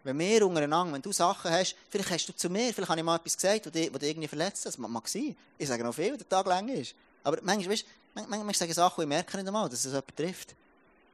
[0.02, 3.04] Wenn wir untereinander, wenn du Sachen hast, vielleicht hast du zu mir, vielleicht habe ich
[3.04, 5.36] mal etwas gesagt, was dich, dich irgendwie verletzt hat, das mag sein.
[5.56, 6.96] Ich sage noch viel, der Tag lang ist.
[7.22, 7.84] Aber manchmal, weißt,
[8.16, 10.56] manchmal, manchmal sage ich Sachen, die ich merke nicht einmal, dass es jemand trifft.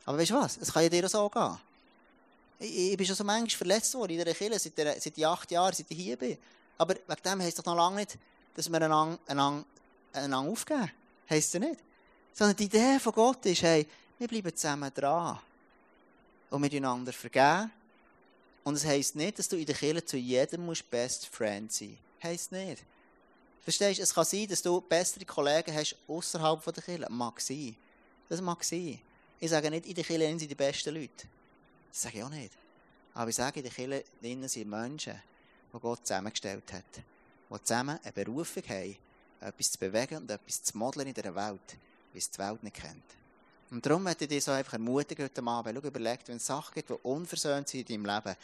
[0.06, 0.56] Aber weißt du was?
[0.56, 1.58] Es kann ja dir auch so gehen.
[2.60, 5.50] Ich, ich bin schon so manchmal verletzt worden in dieser Kirche, seit, der, seit acht
[5.50, 6.38] Jahren, seit ich hier bin.
[6.78, 8.16] Aber wegen dem heisst es doch noch lange nicht,
[8.56, 9.66] dass wir einander, einander,
[10.14, 10.90] einander aufgeben.
[11.28, 11.78] Heisst es nicht.
[12.32, 13.86] Sondern die Idee von Gott ist, hey,
[14.18, 15.38] wir bleiben zusammen dran.
[16.50, 17.70] Und miteinander vergeben.
[18.62, 21.90] Und es heisst nicht, dass du in der Kirche zu jedem musst Best Friend sein
[21.90, 22.00] musst.
[22.22, 22.82] Heisst nicht.
[23.62, 24.02] Verstehst du?
[24.02, 27.06] Es kann sein, dass du bessere Kollegen hast außerhalb der Kirche.
[27.10, 27.74] Mag sein.
[28.28, 29.00] Das mag sein.
[29.40, 31.26] Ich sage nicht, in der Kirche sind die besten Leute.
[31.90, 32.52] Das sage ich auch nicht.
[33.14, 34.04] Aber ich sage, in der Kirche
[34.48, 35.20] sind Menschen,
[35.72, 36.84] die Gott zusammengestellt hat.
[36.96, 38.96] Die zusammen eine Berufung haben,
[39.40, 41.76] etwas zu bewegen und etwas zu modeln in dieser Welt,
[42.12, 43.23] wie es die Welt nicht kennt.
[43.70, 45.78] Und darum möchte ich dich so einfach ermutigen heute Abend.
[45.80, 48.36] Schau, überleg, wenn es Sachen gibt, die unversöhnt sind in deinem Leben,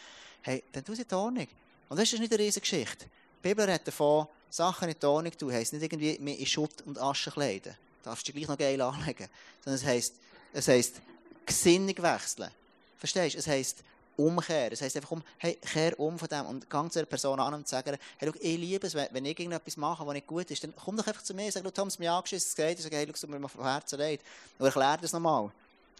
[0.42, 1.48] hey, dann tu sie in Ordnung.
[1.88, 3.06] Und das ist nicht eine riesige Geschichte.
[3.42, 6.82] Die Bibel redet davon, Sachen in die Ordnung tun, heisst nicht irgendwie mehr in Schutt
[6.86, 7.74] und Asche kleiden.
[8.02, 9.28] Du darfst dich gleich noch geil anlegen.
[9.64, 10.14] Sondern es heisst,
[10.52, 11.00] es heisst
[11.46, 12.50] Gesinnung wechseln.
[12.98, 13.38] Verstehst du?
[13.38, 13.84] Es heisst
[14.26, 14.72] umkehren.
[14.72, 17.54] Es heisst einfach um, hey, kehr um von dem und gang zu einer Person an
[17.54, 20.62] und sagen, hey, schau, ich liebe es, wenn ich irgendetwas mache, was nicht gut ist,
[20.62, 22.78] dann komm doch einfach zu mir und sag, Tom, es mir angeschissen, es geht.
[22.78, 24.20] Ich sage, hey, schau, es mir mal von Herzen leid.
[24.58, 25.50] Oder erklär das nochmal.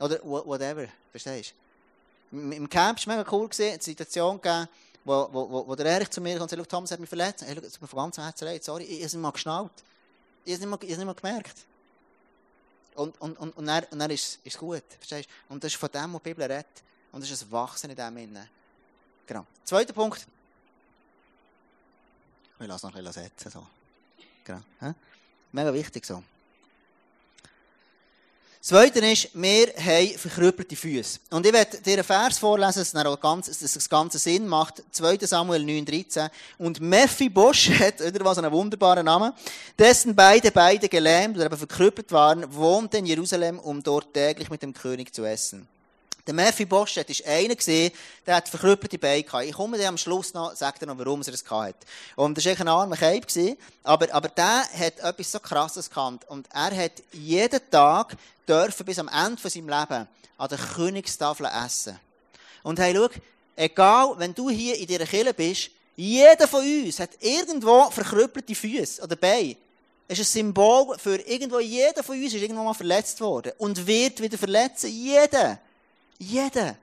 [0.01, 0.87] Oder whatever.
[1.11, 1.55] Verstehst
[2.31, 2.39] du?
[2.53, 4.69] Im Camp war es mega cool, gewesen, eine Situation gegeben,
[5.05, 7.45] wo, wo, wo, wo der Erich zu mir kommt und sagt, Tom, hat mich verletzt.
[7.45, 8.63] Hey, schau, es mir von ganzem Herzen leid.
[8.63, 9.73] Sorry, ich, ich habe es nicht mal geschnallt.
[10.45, 11.57] Ich habe es nicht mal, nicht mal gemerkt.
[12.95, 14.83] Und, und, und, und dann, und dann ist es gut.
[14.99, 15.55] Verstehst du?
[15.55, 16.67] Und das ist von dem, was die Bibel redet.
[17.13, 18.49] Und es ist ein Wachsen in dem Innen.
[19.27, 19.47] Genau.
[19.65, 20.27] Zweiter Punkt.
[22.59, 23.51] Ich das noch ein bisschen setzen.
[23.51, 23.67] So.
[24.45, 24.61] Genau.
[25.53, 26.23] Mega wichtig so.
[28.61, 31.21] Das Zweite ist, wir haben verkrüppelte Füße.
[31.31, 34.83] Und ich werde dir einen Vers vorlesen, dass das Ganze Sinn macht.
[34.91, 35.17] 2.
[35.23, 36.29] Samuel 9,13.
[36.59, 39.33] Und Mephibosheth, oder was einen wunderbaren Namen,
[39.79, 44.63] dessen beide beide gelähmt oder eben verkrüppelt waren, wohnte in Jerusalem, um dort täglich mit
[44.63, 45.67] dem König zu essen.
[46.31, 47.57] Der Mephibosheth war einer,
[48.25, 49.47] der hat verkrüppelte Beine gehabt.
[49.47, 51.75] Ich komme dir am Schluss noch, sag dir noch, warum er das hatte.
[52.15, 53.27] Und das war ein armer Keib,
[53.83, 56.23] aber, aber der hat etwas so krasses gekannt.
[56.29, 58.17] Und er hat jeden Tag
[58.49, 61.99] dürfen bis am Ende von seinem Leben an der Königstafel essen.
[62.63, 63.09] Und hey, schau,
[63.57, 69.03] egal, wenn du hier in dieser Kirche bist, jeder von uns hat irgendwo verkrüppelte Füße
[69.03, 69.57] oder Beine.
[70.07, 73.85] Es ist ein Symbol für irgendwo, jeder von uns ist irgendwo mal verletzt worden und
[73.85, 74.91] wird wieder verletzen.
[74.91, 75.59] Jeder.
[76.21, 76.77] Jeder.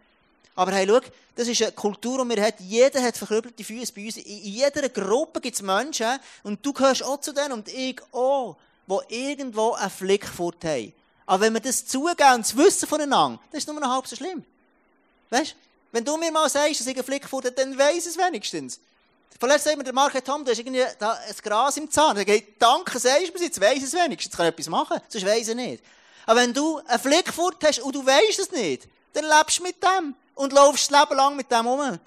[0.56, 1.00] Aber hey, schau,
[1.36, 2.56] das ist eine Kultur, die wir haben.
[2.60, 4.17] Jeder hat verkrüppelte Füße bei uns.
[4.17, 8.58] In jeder Gruppe gibt es Menschen, und du gehörst auch zu denen, und ich auch,
[8.88, 10.91] die irgendwo einen Flick fort haben.
[11.28, 14.15] Aber wenn wir das zugeben und das Wissen voneinander, dann ist nur noch halb so
[14.15, 14.43] schlimm.
[15.30, 15.56] Weißt du?
[15.91, 18.80] Wenn du mir mal sagst, dass ich einen Flick fort habe, dann weiss es wenigstens.
[19.39, 22.15] Vorletzt sagt mir der Mark, Tom, du hast irgendwie da ein Gras im Zahn.
[22.15, 24.26] Dann ich, danke, sagst du mir jetzt weiss es wenigstens.
[24.26, 25.84] Jetzt kann ich etwas machen, sonst weiss ich nicht.
[26.26, 29.63] Aber wenn du einen Flick fort hast und du weißt es nicht, dann lebst du
[29.63, 32.00] mit dem und laufst das Leben lang mit dem um.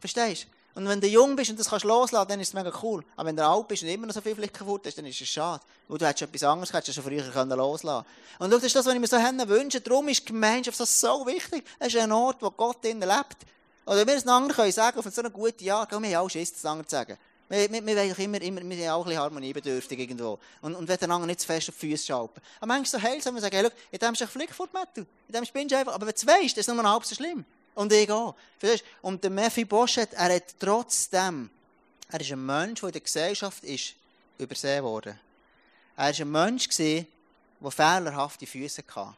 [0.00, 0.48] Verstehst du?
[0.78, 3.04] Und wenn du jung bist und das kannst loslassen, dann ist es mega cool.
[3.16, 5.20] Aber wenn du alt bist und immer noch so viel Flicken kaputt hast, dann ist
[5.20, 5.60] es schade.
[5.88, 8.06] Weil du hättest etwas anderes hättest du schon früher können loslassen
[8.38, 9.80] Und schau, das ist das, was ich mir so wünsche.
[9.80, 11.64] Darum ist Gemeinschaft so, wichtig.
[11.80, 13.38] Es ist ein Ort, wo Gott innen lebt.
[13.86, 16.52] Oder wir es anderen können sagen, auf so eine gute Art, wir haben auch Schiss,
[16.52, 17.18] das anderen zu sagen.
[17.48, 20.38] Wir, wir, wir, immer, immer, wir sind auch ein bisschen harmoniebedürftig irgendwo.
[20.60, 22.40] Und, und wollen einander nicht zu fest auf die Füße schalten.
[22.60, 25.04] Aber manchmal so heilsam, wir sagen, hey, schau, in dem ist ein Flick vor Matthew.
[25.28, 25.94] In dem spinnst du einfach.
[25.94, 27.44] Aber wenn du weißt, das ist nur halb so schlimm.
[27.74, 28.34] Und ich auch.
[29.02, 31.48] Und der Mephi Boschet, er hat trotzdem,
[32.10, 33.94] er ist ein Mensch, der in der Gesellschaft ist
[34.36, 35.18] übersehen worden.
[35.96, 37.06] Er war ein Mensch, der
[37.70, 39.16] fehlerhafte Füße hatte.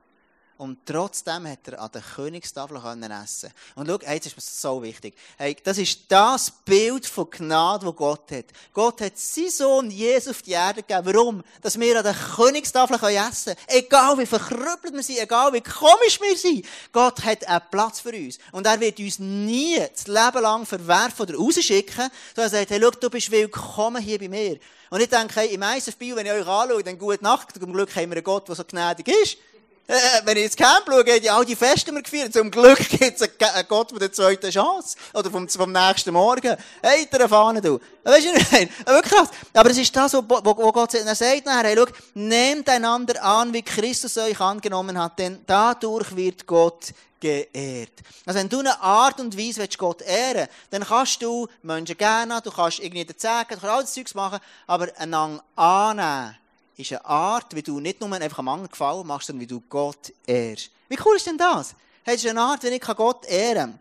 [0.60, 5.14] Und trotzdem hat er an der Königstafel essen Und schau, jetzt ist mir so wichtig.
[5.38, 8.44] Hey, das ist das Bild von Gnade, das Gott hat.
[8.74, 11.14] Gott hat seinen Sohn Jesus auf die Erde gegeben.
[11.14, 11.42] Warum?
[11.62, 13.56] Dass wir an der Königstafel essen können.
[13.68, 16.66] Egal wie verkrüppelt wir sind, egal wie komisch wir sind.
[16.92, 18.36] Gott hat einen Platz für uns.
[18.52, 22.80] Und er wird uns nie das Leben lang verwerfen oder rausschicken, sondern er sagt, hey,
[22.82, 24.58] schau, du bist willkommen hier bei mir.
[24.90, 27.54] Und ich denke, hey, im ISF-Bio, wenn ich euch anschaue, dann gute Nacht.
[27.58, 29.38] Zum Glück haben wir einen Gott, der so gnädig ist.
[29.86, 32.32] Äh, wenn ich ins Camp schaue, haben die all die Feste immer gefeiert.
[32.32, 34.96] Zum Glück gibt es einen Gott mit der zweiten Chance.
[35.12, 36.56] Oder vom, vom nächsten Morgen.
[36.80, 37.80] Hey, der Fahne, du.
[38.04, 38.86] Weißt du nicht?
[38.86, 39.28] Wirklich krass.
[39.52, 41.04] Aber es ist das, wo, wo, Gott sagt.
[41.04, 46.14] Er sagt nachher, hey, schau, nehmt einander an, wie Christus euch angenommen hat, denn dadurch
[46.14, 47.92] wird Gott geehrt.
[48.24, 52.40] Also wenn du eine Art und Weise willst, Gott ehren dann kannst du Menschen gerne,
[52.42, 56.36] du kannst irgendwie zeigen, du kannst all das Zeugs machen, aber einander annehmen
[56.80, 59.60] ist eine Art, wie du nicht nur einfach am anderen gefallen machst, sondern wie du
[59.68, 60.70] Gott ehrst.
[60.88, 61.74] Wie cool ist denn das?
[62.02, 63.80] Hey, das ist eine Art, wie ich Gott ehren kann.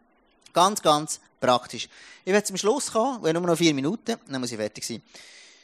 [0.54, 1.88] Ganz, ganz praktisch.
[2.26, 5.02] Ich werde zum Schluss kommen, wir nur noch vier Minuten, dann muss ich fertig sein.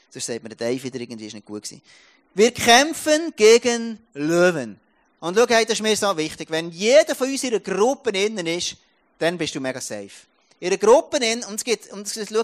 [0.10, 1.82] Sonst sagt mir der Dave wieder, irgendwie ist nicht gut gewesen.
[2.34, 4.80] Wir kämpfen gegen Löwen.
[5.20, 6.50] Und schau, hey, das ist mir so wichtig.
[6.50, 8.78] Wenn jeder von uns in einer Gruppe innen ist,
[9.20, 10.12] dann bist du mega safe.
[10.60, 12.44] In einer Gruppe innen, und es gibt, und es gibt, schau,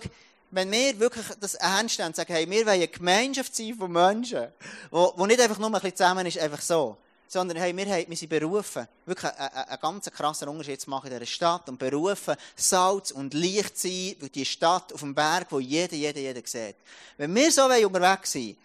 [0.51, 3.91] wenn wir wirklich das ernst nehmen und sagen, hey, wir wollen eine Gemeinschaft sein von
[3.91, 4.47] Menschen,
[4.89, 8.05] wo, wo nicht einfach nur ein bisschen zusammen ist, einfach so, sondern hey, wir, haben,
[8.09, 11.79] wir sind berufen, wirklich einen, einen ganz krassen Unterschied zu machen in dieser Stadt und
[11.79, 16.41] berufen, Salz und Licht zu sein die Stadt auf dem Berg, wo jeder, jeder, jeder
[16.43, 16.75] sieht.
[17.17, 18.57] Wenn wir so unterwegs sind,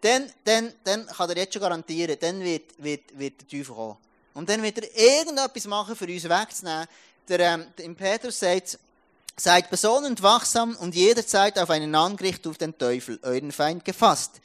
[0.00, 3.96] dann, dann, dann kann er jetzt schon garantieren, dann wird, wird, wird der Teufel kommen.
[4.34, 6.86] Und dann wird er irgendetwas machen, für uns wegzunehmen.
[7.28, 8.78] Der, ähm, der Petrus sagt,
[9.36, 14.40] Seid besonnend wachsam und jederzeit auf einen Angriff durch den Teufel, euren Feind, gefasst.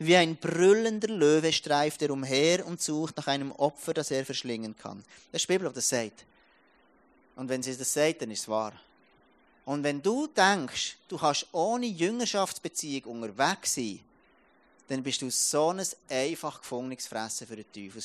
[0.00, 4.76] Wie ein brüllender Löwe streift er umher und sucht nach einem Opfer, das er verschlingen
[4.76, 5.04] kann.
[5.30, 6.24] Das ist die Bibel, das sagt.
[7.36, 8.72] Und wenn sie das sagt, dann ist es wahr.
[9.64, 14.00] Und wenn du denkst, du kannst ohne Jüngerschaftsbeziehung unterwegs sein,
[14.88, 18.02] dann bist du so ein einfach gefundenes Fressen für den Teufel.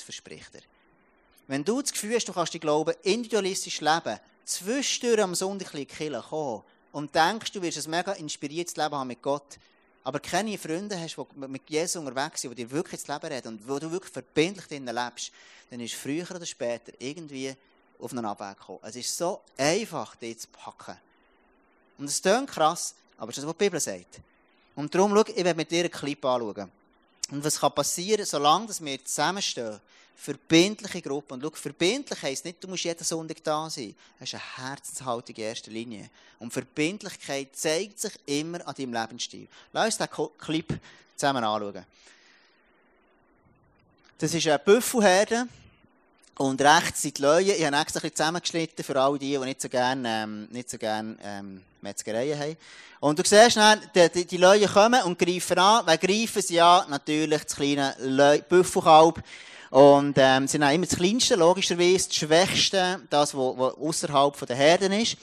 [1.47, 5.81] Wenn du das Gefühl hast, du kannst die Glauben individualistisch leben, zwischendurch am Sonntag in
[5.81, 9.59] die Kirche kommen und denkst, du wirst ein mega inspiriertes Leben haben mit Gott,
[10.03, 13.47] aber keine Freunde hast, die mit Jesus unterwegs sind, die dir wirklich das Leben reden
[13.49, 15.31] und wo du wirklich verbindlich drinnen lebst,
[15.69, 17.53] dann ist früher oder später irgendwie
[17.99, 18.79] auf einen Abweg gekommen.
[18.83, 20.97] Es ist so einfach, dich zu packen.
[21.97, 24.21] Und es klingt krass, aber es ist das, was die Bibel sagt.
[24.75, 26.71] Und darum, schau, ich werde mit dir einen Clip anschauen.
[27.31, 29.81] Und was kann passieren, solange wir zusammenstehen,
[30.17, 31.35] verbindliche Gruppe.
[31.35, 33.95] Und schau, verbindlich heisst nicht, du musst jeden Sonntag da sein.
[34.19, 36.09] Das ist eine Herzenshaltung in erster Linie.
[36.39, 39.47] Und Verbindlichkeit zeigt sich immer an deinem Lebensstil.
[39.71, 40.79] Lass uns diesen Clip
[41.15, 41.85] zusammen anschauen.
[44.17, 45.47] Das ist eine Büffelherde.
[46.37, 47.49] Und rechts sind die Löwen.
[47.49, 50.69] Ich habe extra ein bisschen zusammengeschnitten für alle die, die nicht so gerne, ähm, nicht
[50.69, 52.57] so gerne ähm, Metzgereien haben.
[52.99, 55.83] Und du siehst dann, die, die, Löwen kommen und greifen an.
[55.85, 56.89] Wer greifen sie an?
[56.89, 59.23] Natürlich das kleine Büffelkalb.
[59.69, 64.93] Und ähm, sind auch immer das Kleinste, logischerweise, das Schwächste, das, was außerhalb der Herden
[64.93, 65.17] ist.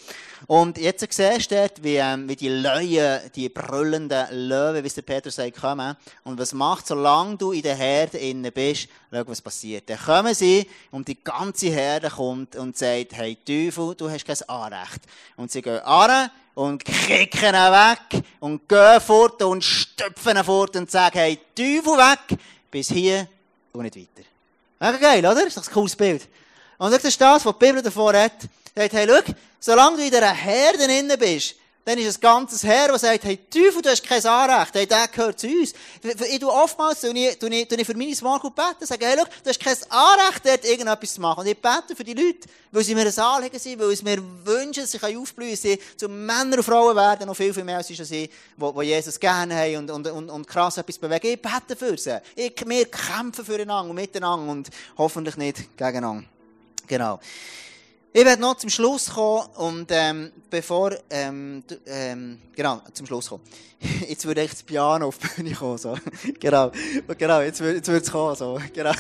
[0.47, 4.95] Und jetzt siehst du dort, wie, ähm, wie die Löwen, die brüllenden Löwen, wie es
[4.95, 5.97] der Peter sagt, kommen.
[6.25, 9.89] Und was macht, solange du in der Herde innen bist, schau, was passiert.
[9.89, 14.37] Dann kommen sie und die ganze Herde kommt und sagt, hey Teufel, du hast kein
[14.49, 15.01] Anrecht.
[15.37, 20.77] Und sie gehen an und kicken ihn weg und gehen fort und stüpfen ihn fort
[20.77, 22.39] und sagen, hey Teufel weg,
[22.71, 23.27] bis hier
[23.73, 24.34] und nicht weiter.
[24.85, 25.47] Mega geil, oder?
[25.47, 26.29] Ist doch ein cooles Bild.
[26.77, 28.43] Und das ist das, was die Bibel davor hat.
[28.43, 28.49] Sie
[28.83, 32.89] sagt, hey, schau, solange du in dieser Herde innen bist, dann ist ein ganzes Herr,
[32.89, 35.75] das sagt, hey, Teufel, du hast kein Anrecht, hey, der gehört zu uns.
[36.03, 39.17] Ich tue oftmals, tue ich, tue ich, tue ich für meine Group beten, sage, hey,
[39.19, 41.41] schau, du hast kein Anrecht, dort irgendetwas zu machen.
[41.41, 44.23] Und ich bete für die Leute, weil sie mir ein Anliegen sind, weil sie mir
[44.45, 47.89] wünschen, dass sie aufblühen können, zu Männer und Frauen werden, noch viel, viel mehr als
[47.89, 51.27] sie sind, die, Jesus gerne haben und, und, und, und krass etwas bewegen.
[51.27, 52.19] Ich bete für sie.
[52.35, 56.25] Ich, wir kämpfen füreinander und miteinander und hoffentlich nicht gegeneinander.
[56.87, 57.21] Genau.
[58.17, 63.43] Ich werde noch zum Schluss kommen und ähm, bevor, ähm, ähm, genau, zum Schluss kommen.
[64.09, 65.99] Jetzt würde ich das Piano auf die Bühne kommen, so.
[66.39, 66.71] genau,
[67.19, 68.61] genau, jetzt, jetzt würde es kommen, so.
[68.73, 68.93] Genau.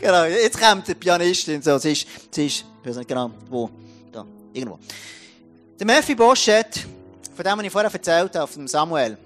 [0.00, 2.64] genau, jetzt kommt die Pianistin, so, sie ist, sie ist,
[3.06, 3.70] genau, wo,
[4.10, 4.26] da.
[4.52, 4.80] irgendwo.
[5.78, 6.84] Der Mephibosheth,
[7.36, 9.16] von dem, ich vorher erzählt habe, auf dem Samuel,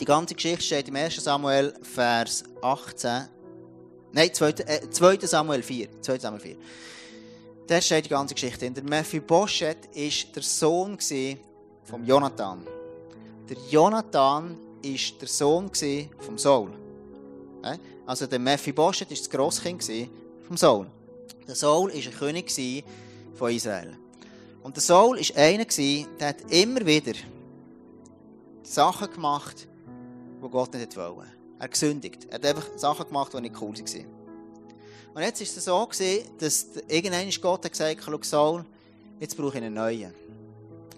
[0.00, 1.22] die ganze Geschichte steht im 1.
[1.22, 3.28] Samuel, Vers 18.
[4.10, 4.48] Nein, 2.
[4.48, 5.18] Äh, 2.
[5.20, 6.02] Samuel 4.
[6.02, 6.18] 2.
[6.18, 6.56] Samuel 4.
[7.66, 8.66] Da steht die ganze Geschichte.
[8.66, 10.98] Und der Mephibosheth war der Sohn
[11.84, 12.66] von Jonathan.
[13.48, 15.70] Der Jonathan war der Sohn
[16.18, 16.72] von Saul.
[18.06, 19.84] Also der Mephibosheth war das Grosskind
[20.46, 20.86] vom Saul.
[21.46, 22.84] Der Saul war ein König
[23.34, 23.96] von Israel.
[24.62, 27.12] Und der Saul war einer, der hat immer wieder
[28.62, 29.68] Sachen gemacht,
[30.42, 31.30] die Gott nicht wollte.
[31.58, 32.26] Er gesündigt.
[32.28, 34.21] Er hat einfach Sachen gemacht, die nicht cool waren.
[35.14, 35.88] Und jetzt war es so,
[36.38, 38.64] dass irgendwann Gott hat gesagt hat, Saul,
[39.20, 40.14] jetzt brauche ich einen neuen.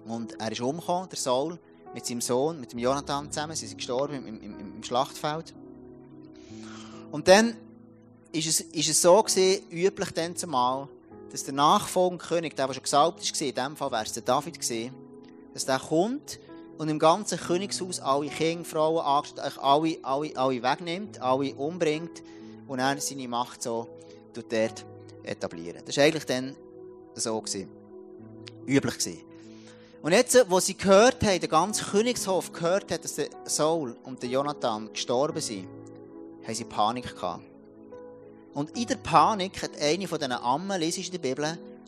[0.07, 1.59] Und er ist umgekommen, der Saul,
[1.93, 3.55] mit seinem Sohn, mit dem Jonathan zusammen.
[3.55, 5.53] Sie sind gestorben im, im, im Schlachtfeld.
[7.11, 7.55] Und dann
[8.31, 10.87] ist es, ist es so gewesen, üblich dann zumal,
[11.31, 14.23] dass der nachfolgende König, der, der schon gesalbt war, in dem Fall wäre es der
[14.23, 14.93] David gewesen,
[15.53, 16.39] dass der kommt
[16.77, 19.03] und im ganzen Königshaus alle Kinder, Frauen,
[19.61, 22.21] alle, alle, alle wegnimmt, alle umbringt
[22.67, 23.87] und er seine Macht so
[24.33, 24.85] dort
[25.23, 25.81] etablieren.
[25.85, 26.55] Das war eigentlich dann
[27.15, 27.39] so.
[27.39, 27.69] Gewesen.
[28.65, 29.21] Üblich gewesen.
[30.01, 34.21] Und jetzt, wo sie gehört haben, der ganze Königshof gehört hat, dass der Saul und
[34.21, 35.67] der Jonathan gestorben sind,
[36.45, 37.43] haben sie Panik gehabt.
[38.53, 41.45] Und in der Panik hat eine von diesen Ammen, lesest in der Bibel,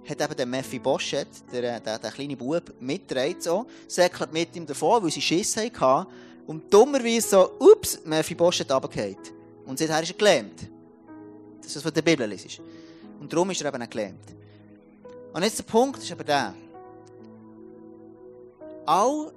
[0.10, 5.04] hat eben den Mephibosheth, der, der, der kleine Bub, mitgetragen, so, säckelt mit ihm davon,
[5.04, 6.08] weil sie Schiss hatten.
[6.48, 9.37] Und dummerweise so, ups, Mephibosheth runtergefallen.
[9.68, 10.68] Und seither ist er gelähmt.
[11.58, 12.60] Das ist, was von der Bibel ist.
[13.20, 14.24] Und darum ist er eben gelähmt.
[15.34, 16.56] Und jetzt der Punkt ist aber der.
[18.86, 19.34] All,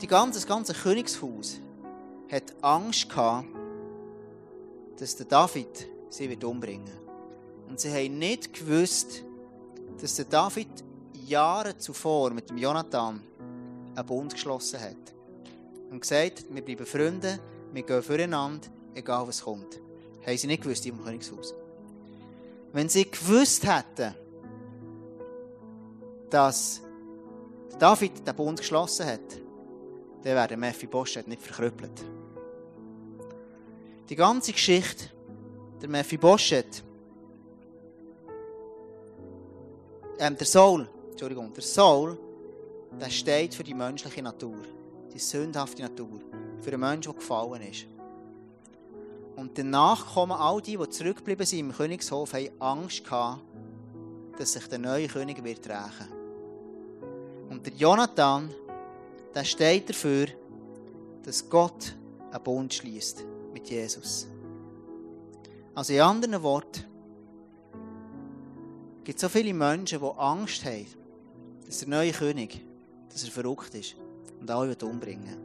[0.00, 1.60] die ganze, das ganze Königshaus
[2.30, 3.48] hat Angst gehabt,
[4.98, 6.90] dass der David sie wird umbringen.
[7.68, 9.24] Und sie haben nicht gewusst,
[10.00, 10.68] dass der David
[11.26, 13.22] Jahre zuvor mit dem Jonathan
[13.94, 14.96] einen Bund geschlossen hat.
[15.90, 17.38] Und gesagt, wir bleiben Freunde,
[17.72, 19.80] wir gehen füreinander, egal was kommt.
[20.26, 21.54] Haben sie nicht gewusst im Königshaus.
[22.72, 24.14] Wenn sie gewusst hätten,
[26.30, 26.80] dass
[27.78, 29.20] David den Bund geschlossen hat,
[30.22, 32.04] dann wäre Mephibosheth nicht verkrüppelt.
[34.08, 35.10] Die ganze Geschichte,
[35.80, 36.82] der Mephibosheth,
[40.18, 42.18] ähm, der Saul, Entschuldigung, der Saul,
[43.00, 44.62] der steht für die menschliche Natur,
[45.12, 46.20] die sündhafte Natur,
[46.60, 47.86] für den Menschen, der gefallen ist.
[49.36, 53.40] Und danach kommen all die, die zurückgeblieben sind im Königshof, haben Angst gehabt,
[54.38, 56.08] dass sich der neue König wird rächen.
[57.48, 58.50] Und der Jonathan,
[59.34, 60.26] der steht dafür,
[61.22, 61.94] dass Gott
[62.30, 64.26] einen Bund schließt mit Jesus.
[65.74, 66.84] Also in anderen Worten,
[69.04, 70.86] gibt so viele Menschen, die Angst haben,
[71.66, 72.60] dass der neue König,
[73.10, 73.96] dass er verrückt ist
[74.40, 75.38] und alle umbringen will.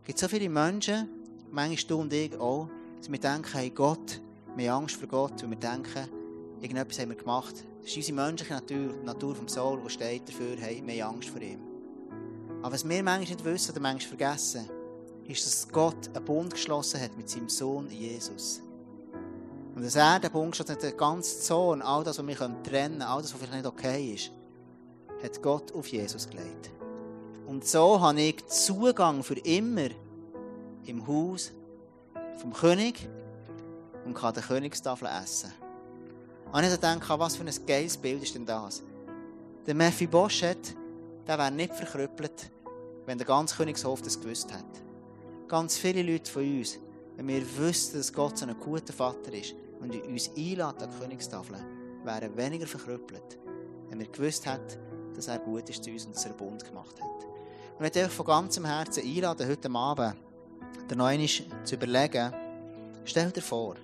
[0.00, 1.08] Es gibt so viele Menschen,
[1.50, 2.68] manchmal du und ich auch,
[3.04, 4.18] dass wir denken, hey Gott,
[4.56, 6.08] wir haben Angst vor Gott, weil wir denken,
[6.62, 7.54] irgendetwas haben wir gemacht.
[7.82, 11.16] Das ist unsere menschliche Natur, die Natur vom Soul, die steht dafür, hey, wir haben
[11.16, 11.60] Angst vor ihm.
[12.62, 14.70] Aber was wir manchmal nicht wissen oder manchmal vergessen,
[15.28, 18.62] ist, dass Gott einen Bund geschlossen hat mit seinem Sohn Jesus.
[19.74, 22.62] Und dass er den Bund geschlossen hat, der ganze Sohn, all das, was wir trennen
[22.62, 24.30] können, all das, was vielleicht nicht okay ist,
[25.22, 26.70] hat Gott auf Jesus gelegt.
[27.46, 29.90] Und so habe ich Zugang für immer
[30.86, 31.52] im Haus
[32.36, 33.08] vom König
[34.04, 35.52] und kann die Königstafel essen.
[36.52, 38.82] Und ich denke, was für ein geiles Bild ist denn das?
[39.66, 40.76] Der Mephibosheth,
[41.26, 42.50] der wäre nicht verkrüppelt,
[43.06, 44.64] wenn der ganze Königshof das gewusst hat.
[45.48, 46.78] Ganz viele Leute von uns,
[47.16, 50.98] wenn wir wüssten, dass Gott so ein guter Vater ist und uns einlädt an die
[51.00, 51.56] Königstafel,
[52.04, 53.38] wären weniger verkrüppelt,
[53.88, 54.78] wenn wir gewusst hätten,
[55.14, 57.24] dass er gut ist zu uns und dass er Bund gemacht hat.
[57.24, 60.16] Und ich möchte euch von ganzem Herzen einladen, heute Abend,
[60.88, 61.28] der Neuen
[61.64, 62.32] zu überlegen,
[63.04, 63.76] stell dir vor,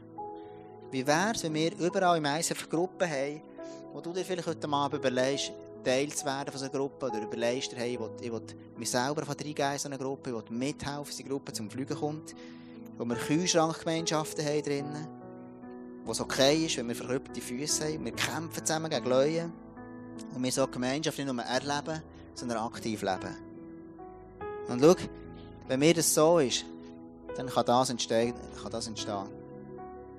[0.90, 3.42] wie wäre es, wenn wir überall im ISF Gruppen haben,
[3.92, 5.53] wo du dir vielleicht heute Abend überlegst,
[5.85, 8.42] Teil zu werden von so einer Gruppe oder überlegst dir, hey, ich will, ich will
[8.76, 11.96] mich selber von reingehen in so eine Gruppe, ich will mithelfen, dass Gruppe zum Fliegen
[11.96, 12.35] kommt,
[12.98, 15.09] wo wir Kühlschrankgemeinschaften haben drinnen,
[16.05, 19.50] wo es okay ist, wenn wir verkrüppelte Füße haben, wir kämpfen zusammen gegen Leute
[20.35, 22.02] und wir so eine Gemeinschaft nicht nur erleben,
[22.35, 23.37] sondern aktiv leben.
[24.69, 24.94] Und schau,
[25.67, 26.64] wenn mir das so ist,
[27.37, 28.35] dann kann das entstehen.
[28.60, 29.28] Kann das entstehen.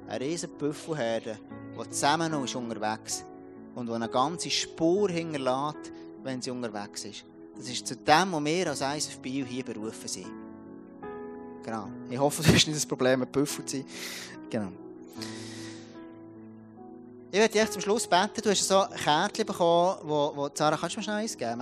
[0.07, 1.37] Eine riesige Büffelherde,
[1.77, 3.23] die zusammen noch ist unterwegs
[3.75, 5.91] und die eine ganze Spur hinterlässt,
[6.23, 7.25] wenn sie unterwegs ist.
[7.55, 10.31] Das ist zu dem, wo wir als ISF Bio hier berufen sind.
[11.63, 11.89] Genau.
[12.09, 13.85] Ich hoffe, du hast nicht das Problem, mit Büffel zu sein.
[14.49, 14.71] Genau.
[17.33, 18.41] Ich werde dich zum Schluss beten.
[18.43, 21.59] Du hast so ein Kärtchen bekommen, wo, wo Sarah, kannst du mir schnell eins geben?